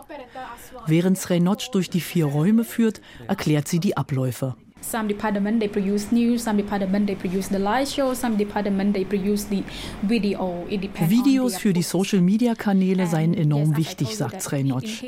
Während 0.85 1.17
Srenoc 1.17 1.71
durch 1.71 1.89
die 1.89 2.01
vier 2.01 2.25
Räume 2.25 2.65
führt, 2.65 2.99
erklärt 3.27 3.67
sie 3.67 3.79
die 3.79 3.95
Abläufe. 3.95 4.55
Some 4.81 5.07
department 5.07 5.59
they 5.59 5.67
produce 5.67 6.11
news, 6.11 6.43
some 6.43 6.57
department 6.57 7.07
they 7.07 7.15
produce 7.15 7.47
the 7.49 7.57
live 7.57 7.87
show, 7.87 8.13
some 8.13 8.37
department 8.37 8.93
they 8.93 9.03
produce 9.03 9.45
the 9.49 9.63
video. 10.03 10.65
Videos 11.07 11.57
für 11.57 11.73
die 11.73 11.81
Social 11.81 12.21
Media 12.21 12.55
Kanäle 12.55 13.07
seien 13.07 13.33
enorm 13.33 13.77
wichtig, 13.77 14.15
sagt 14.15 14.41
Srey 14.41 14.63
Notch. 14.63 15.03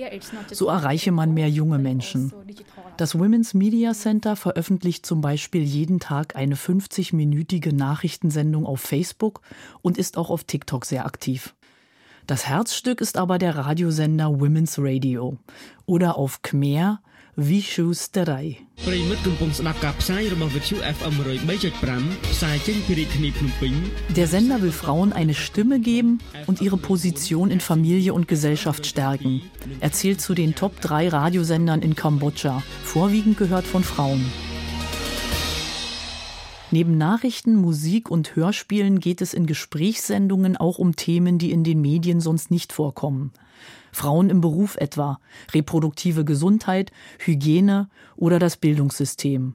So 0.51 0.67
erreiche 0.67 1.11
man 1.11 1.33
mehr 1.33 1.49
junge 1.49 1.77
Menschen. 1.77 2.33
Das 2.97 3.19
Women's 3.19 3.53
Media 3.53 3.93
Center 3.93 4.35
veröffentlicht 4.35 5.05
zum 5.05 5.21
Beispiel 5.21 5.61
jeden 5.61 5.99
Tag 5.99 6.35
eine 6.35 6.55
50-minütige 6.55 7.71
Nachrichtensendung 7.73 8.65
auf 8.65 8.81
Facebook 8.81 9.41
und 9.81 9.97
ist 9.97 10.17
auch 10.17 10.31
auf 10.31 10.43
TikTok 10.43 10.85
sehr 10.85 11.05
aktiv. 11.05 11.53
Das 12.27 12.45
Herzstück 12.45 12.99
ist 12.99 13.15
aber 13.15 13.37
der 13.37 13.55
Radiosender 13.55 14.25
Women's 14.25 14.75
Radio 14.77 15.37
oder 15.85 16.17
auf 16.17 16.41
Khmer 16.41 16.99
Vishu 17.37 17.93
Sterai. 17.93 18.57
Der 24.09 24.27
Sender 24.27 24.61
will 24.61 24.71
Frauen 24.73 25.13
eine 25.13 25.33
Stimme 25.33 25.79
geben 25.79 26.19
und 26.47 26.61
ihre 26.61 26.77
Position 26.77 27.49
in 27.49 27.61
Familie 27.61 28.13
und 28.13 28.27
Gesellschaft 28.27 28.85
stärken. 28.85 29.41
Er 29.79 29.93
zählt 29.93 30.19
zu 30.19 30.33
den 30.33 30.53
Top 30.53 30.81
3 30.81 31.07
Radiosendern 31.07 31.81
in 31.81 31.95
Kambodscha, 31.95 32.61
vorwiegend 32.83 33.37
gehört 33.37 33.65
von 33.65 33.85
Frauen. 33.85 34.25
Neben 36.69 36.97
Nachrichten, 36.97 37.55
Musik 37.55 38.11
und 38.11 38.35
Hörspielen 38.35 38.99
geht 38.99 39.21
es 39.21 39.33
in 39.33 39.45
Gesprächssendungen 39.45 40.57
auch 40.57 40.79
um 40.79 40.97
Themen, 40.97 41.37
die 41.37 41.51
in 41.51 41.63
den 41.63 41.79
Medien 41.79 42.19
sonst 42.19 42.51
nicht 42.51 42.73
vorkommen. 42.73 43.31
Frauen 43.93 44.29
im 44.29 44.41
Beruf 44.41 44.75
etwa, 44.75 45.19
reproduktive 45.53 46.25
Gesundheit, 46.25 46.91
Hygiene 47.19 47.89
oder 48.17 48.37
das 48.37 48.57
Bildungssystem. 48.57 49.53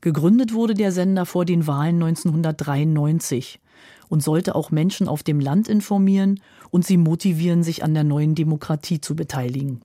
Gegründet 0.00 0.52
wurde 0.52 0.74
der 0.74 0.90
Sender 0.90 1.24
vor 1.24 1.44
den 1.44 1.68
Wahlen 1.68 2.02
1993 2.02 3.60
und 4.08 4.22
sollte 4.22 4.56
auch 4.56 4.72
Menschen 4.72 5.06
auf 5.06 5.22
dem 5.22 5.38
Land 5.38 5.68
informieren 5.68 6.40
und 6.70 6.84
sie 6.84 6.96
motivieren, 6.96 7.62
sich 7.62 7.84
an 7.84 7.94
der 7.94 8.04
neuen 8.04 8.34
Demokratie 8.34 9.00
zu 9.00 9.14
beteiligen. 9.14 9.82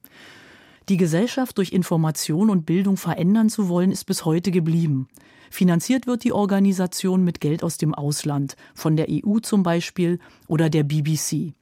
Die 0.89 0.97
Gesellschaft 0.97 1.59
durch 1.59 1.71
Information 1.71 2.49
und 2.49 2.65
Bildung 2.65 2.97
verändern 2.97 3.49
zu 3.49 3.69
wollen, 3.69 3.91
ist 3.91 4.05
bis 4.05 4.25
heute 4.25 4.49
geblieben. 4.49 5.07
Finanziert 5.49 6.07
wird 6.07 6.23
die 6.23 6.33
Organisation 6.33 7.23
mit 7.23 7.39
Geld 7.41 7.63
aus 7.63 7.77
dem 7.77 7.93
Ausland, 7.93 8.55
von 8.73 8.95
der 8.95 9.07
EU 9.09 9.39
zum 9.39 9.63
Beispiel 9.63 10.19
oder 10.47 10.69
der 10.69 10.83
BBC. 10.83 11.53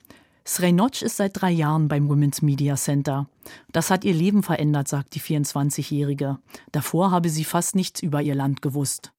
Srenoc 0.45 1.01
ist 1.01 1.17
seit 1.17 1.41
drei 1.41 1.51
Jahren 1.51 1.87
beim 1.87 2.09
Women's 2.09 2.43
Media 2.43 2.75
Center. 2.75 3.27
Das 3.71 3.91
hat 3.91 4.03
ihr 4.05 4.13
Leben 4.13 4.43
verändert, 4.43 4.87
sagt 4.87 5.15
die 5.15 5.21
24-Jährige. 5.21 6.37
Davor 6.71 7.11
habe 7.11 7.29
sie 7.29 7.43
fast 7.43 7.75
nichts 7.75 8.01
über 8.01 8.21
ihr 8.21 8.35
Land 8.35 8.61
gewusst. 8.61 9.11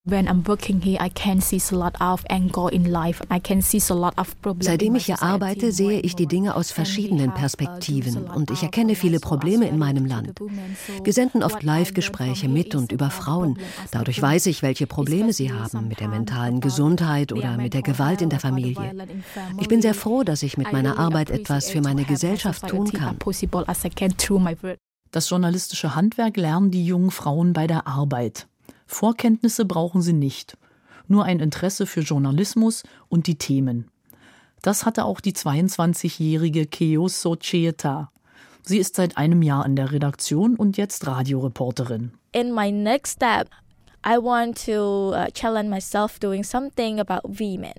Seitdem 4.61 4.95
ich 4.95 5.05
hier 5.07 5.23
arbeite, 5.23 5.73
sehe 5.73 6.01
ich 6.01 6.17
die 6.17 6.27
Dinge 6.27 6.57
aus 6.57 6.71
verschiedenen 6.71 7.35
Perspektiven 7.35 8.25
und 8.25 8.51
ich 8.51 8.63
erkenne 8.63 8.95
viele 8.95 9.21
Probleme 9.21 9.69
in 9.69 9.79
meinem 9.79 10.07
Land. 10.07 10.41
Wir 11.05 11.13
senden 11.13 11.43
oft 11.43 11.63
Live-Gespräche 11.63 12.49
mit 12.49 12.75
und 12.75 12.93
über 12.93 13.11
Frauen. 13.11 13.59
Dadurch 13.91 14.21
weiß 14.21 14.47
ich, 14.47 14.63
welche 14.63 14.87
Probleme 14.87 15.33
sie 15.33 15.53
haben 15.53 15.89
mit 15.89 16.01
der 16.01 16.09
mentalen 16.09 16.61
Gesundheit 16.61 17.33
oder 17.33 17.57
mit 17.57 17.75
der 17.75 17.83
Gewalt 17.83 18.23
in 18.23 18.31
der 18.31 18.41
Familie. 18.41 18.95
Ich 19.61 19.69
bin 19.69 19.83
sehr 19.83 19.95
froh, 19.95 20.23
dass 20.23 20.43
ich 20.43 20.57
mit 20.57 20.73
meiner 20.73 20.99
Arbeit 20.99 21.31
etwas 21.31 21.69
für 21.69 21.83
meine 21.83 22.05
Gesellschaft 22.05 22.67
tun 22.67 22.91
kann. 22.93 23.19
Das 25.11 25.31
journalistische 25.31 25.95
Handwerk 25.95 26.37
lernen 26.37 26.71
die 26.71 26.85
jungen 26.85 27.11
Frauen 27.11 27.53
bei 27.53 27.67
der 27.67 27.87
Arbeit. 27.87 28.47
Vorkenntnisse 28.87 29.65
brauchen 29.65 30.03
sie 30.03 30.13
nicht, 30.13 30.57
nur 31.07 31.25
ein 31.25 31.41
Interesse 31.41 31.87
für 31.87 32.01
Journalismus 32.01 32.83
und 33.09 33.27
die 33.27 33.37
Themen. 33.37 33.91
Das 34.63 34.85
hatte 34.85 35.05
auch 35.05 35.21
die 35.21 35.33
22-jährige 35.33 36.67
Keoso 36.67 37.37
Chieta. 37.37 38.11
Sie 38.63 38.79
ist 38.79 38.97
seit 38.97 39.17
einem 39.17 39.43
Jahr 39.43 39.65
in 39.65 39.77
der 39.77 39.93
Redaktion 39.93 40.57
und 40.57 40.77
jetzt 40.77 41.07
Radioreporterin. 41.07 42.13
In 42.33 42.55
my 42.55 42.71
next 42.71 43.15
step, 43.17 43.49
Uh, 44.07 44.31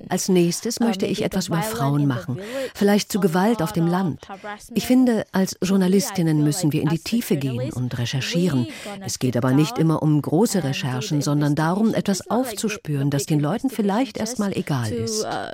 Als 0.10 0.30
nächstes 0.30 0.80
möchte 0.80 1.06
ich 1.06 1.24
etwas 1.24 1.48
über 1.48 1.62
Frauen 1.62 2.08
machen, 2.08 2.40
vielleicht 2.76 3.12
zu 3.12 3.20
Gewalt 3.20 3.62
auf 3.62 3.72
dem 3.72 3.88
Land. 3.88 4.28
Ich 4.74 4.86
finde, 4.86 5.26
als 5.32 5.58
Journalistinnen 5.62 6.44
müssen 6.44 6.74
wir 6.74 6.82
in 6.82 6.90
die 6.90 7.00
Tiefe 7.00 7.38
gehen 7.38 7.72
und 7.74 7.98
recherchieren. 7.98 8.68
Es 9.02 9.20
geht 9.20 9.38
aber 9.38 9.52
nicht 9.52 9.78
immer 9.78 10.04
um 10.04 10.22
große 10.22 10.64
Recherchen, 10.64 11.22
sondern 11.22 11.56
darum, 11.56 11.94
etwas 11.94 12.30
aufzuspüren, 12.30 13.10
das 13.10 13.26
den 13.26 13.40
Leuten 13.40 13.70
vielleicht 13.70 14.18
erstmal 14.18 14.52
egal 14.54 14.92
ist. 14.92 15.26
Uh, 15.26 15.52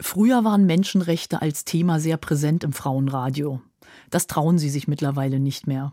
Früher 0.00 0.44
waren 0.44 0.66
Menschenrechte 0.66 1.42
als 1.42 1.64
Thema 1.64 2.00
sehr 2.00 2.16
präsent 2.16 2.64
im 2.64 2.72
Frauenradio. 2.72 3.60
Das 4.10 4.26
trauen 4.26 4.58
sie 4.58 4.68
sich 4.68 4.88
mittlerweile 4.88 5.38
nicht 5.38 5.66
mehr. 5.66 5.92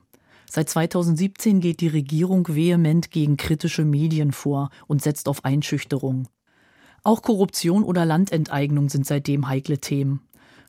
Seit 0.51 0.67
2017 0.69 1.59
geht 1.59 1.79
die 1.79 1.87
Regierung 1.87 2.47
vehement 2.47 3.11
gegen 3.11 3.37
kritische 3.37 3.85
Medien 3.85 4.31
vor 4.31 4.71
und 4.87 5.01
setzt 5.01 5.29
auf 5.29 5.45
Einschüchterung. 5.45 6.27
Auch 7.03 7.21
Korruption 7.21 7.83
oder 7.83 8.03
Landenteignung 8.03 8.89
sind 8.89 9.05
seitdem 9.05 9.47
heikle 9.47 9.77
Themen. 9.77 10.21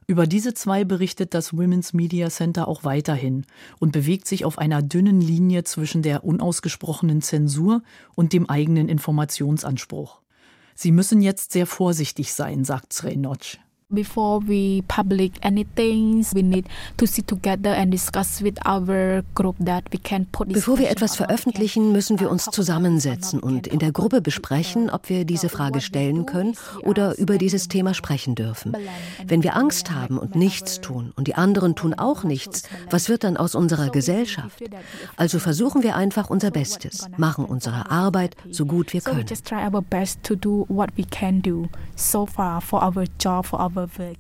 Über 0.07 0.27
diese 0.27 0.55
zwei 0.55 0.85
berichtet 0.85 1.35
das 1.35 1.57
Women's 1.57 1.93
Media 1.93 2.29
Center 2.31 2.69
auch 2.69 2.85
weiterhin 2.85 3.47
und 3.79 3.93
bewegt 3.93 4.27
sich 4.27 4.45
auf 4.45 4.59
einer 4.59 4.83
dünnen 4.83 5.21
Linie 5.21 5.64
zwischen 5.64 6.03
der 6.03 6.25
unausgesprochenen 6.25 7.23
Zensur 7.23 7.83
und 8.16 8.33
dem 8.33 8.51
eigenen 8.51 8.88
Informationsanspruch. 8.88 10.21
Sie 10.75 10.93
müssen 10.93 11.23
jetzt 11.23 11.53
sehr 11.53 11.66
vorsichtig 11.66 12.35
sein, 12.35 12.64
sagt 12.64 12.93
Srey 12.93 13.16
Notch. 13.16 13.59
Before 13.92 14.40
we 14.46 14.83
public 14.87 15.33
anything, 15.42 16.24
we 16.33 16.42
need 16.42 16.68
to 16.96 17.07
sit 17.07 17.26
together 17.26 17.70
and 17.70 17.90
discuss 17.90 18.40
with 18.40 18.55
our 18.64 19.24
group 19.35 19.57
that 19.59 19.83
we 19.92 19.98
can 19.98 20.26
put 20.26 20.53
Bevor 20.53 20.79
wir 20.79 20.90
etwas 20.90 21.16
veröffentlichen, 21.16 21.90
müssen 21.90 22.20
wir 22.20 22.31
uns 22.31 22.44
zusammensetzen 22.44 23.40
und 23.40 23.66
in 23.66 23.81
der 23.81 23.90
Gruppe 23.90 24.20
besprechen, 24.20 24.90
ob 24.90 25.09
wir 25.09 25.24
diese 25.24 25.48
Frage 25.48 25.81
stellen 25.81 26.24
können 26.24 26.55
oder 26.85 27.18
über 27.18 27.37
dieses 27.37 27.66
Thema 27.66 27.92
sprechen 27.92 28.37
dürfen. 28.37 28.76
Wenn 29.26 29.42
wir 29.42 29.57
Angst 29.57 29.90
haben 29.90 30.18
und 30.18 30.37
nichts 30.37 30.81
tun 30.81 31.12
und 31.16 31.26
die 31.26 31.35
anderen 31.35 31.74
tun 31.74 31.92
auch 31.92 32.22
nichts, 32.22 32.62
was 32.90 33.09
wird 33.09 33.24
dann 33.24 33.37
aus 33.37 33.57
unserer 33.57 33.90
Gesellschaft? 33.90 34.62
Also 35.16 35.40
versuchen 35.40 35.83
wir 35.83 35.96
einfach 35.96 36.31
unser 36.31 36.53
Bestes, 36.53 37.09
machen 37.16 37.44
unsere 37.44 37.90
Arbeit 37.90 38.37
so 38.53 38.66
gut 38.66 38.92
wir 38.92 39.00
können. 39.00 39.26
So 41.96 42.24
far 42.24 42.61
for 42.61 42.83
our 42.83 43.05
job, 43.18 43.46
for 43.46 43.61
our 43.61 43.80
Überblick. 43.81 44.19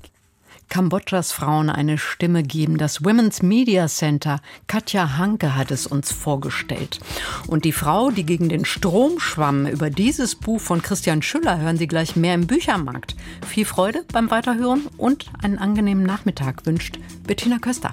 Kambodschas 0.68 1.32
Frauen 1.32 1.68
eine 1.68 1.98
Stimme 1.98 2.42
geben. 2.42 2.78
Das 2.78 3.04
Women's 3.04 3.42
Media 3.42 3.88
Center, 3.88 4.40
Katja 4.68 5.18
Hanke 5.18 5.56
hat 5.56 5.70
es 5.70 5.86
uns 5.86 6.12
vorgestellt. 6.12 7.00
Und 7.46 7.64
die 7.64 7.72
Frau, 7.72 8.10
die 8.10 8.24
gegen 8.24 8.48
den 8.48 8.64
Strom 8.64 9.18
schwamm, 9.18 9.66
über 9.66 9.90
dieses 9.90 10.36
Buch 10.36 10.60
von 10.60 10.80
Christian 10.80 11.22
Schüller 11.22 11.58
hören 11.58 11.76
Sie 11.76 11.88
gleich 11.88 12.16
mehr 12.16 12.34
im 12.34 12.46
Büchermarkt. 12.46 13.16
Viel 13.46 13.64
Freude 13.64 14.04
beim 14.12 14.30
Weiterhören 14.30 14.86
und 14.96 15.26
einen 15.42 15.58
angenehmen 15.58 16.04
Nachmittag 16.04 16.64
wünscht 16.66 16.98
Bettina 17.26 17.58
Köster. 17.58 17.92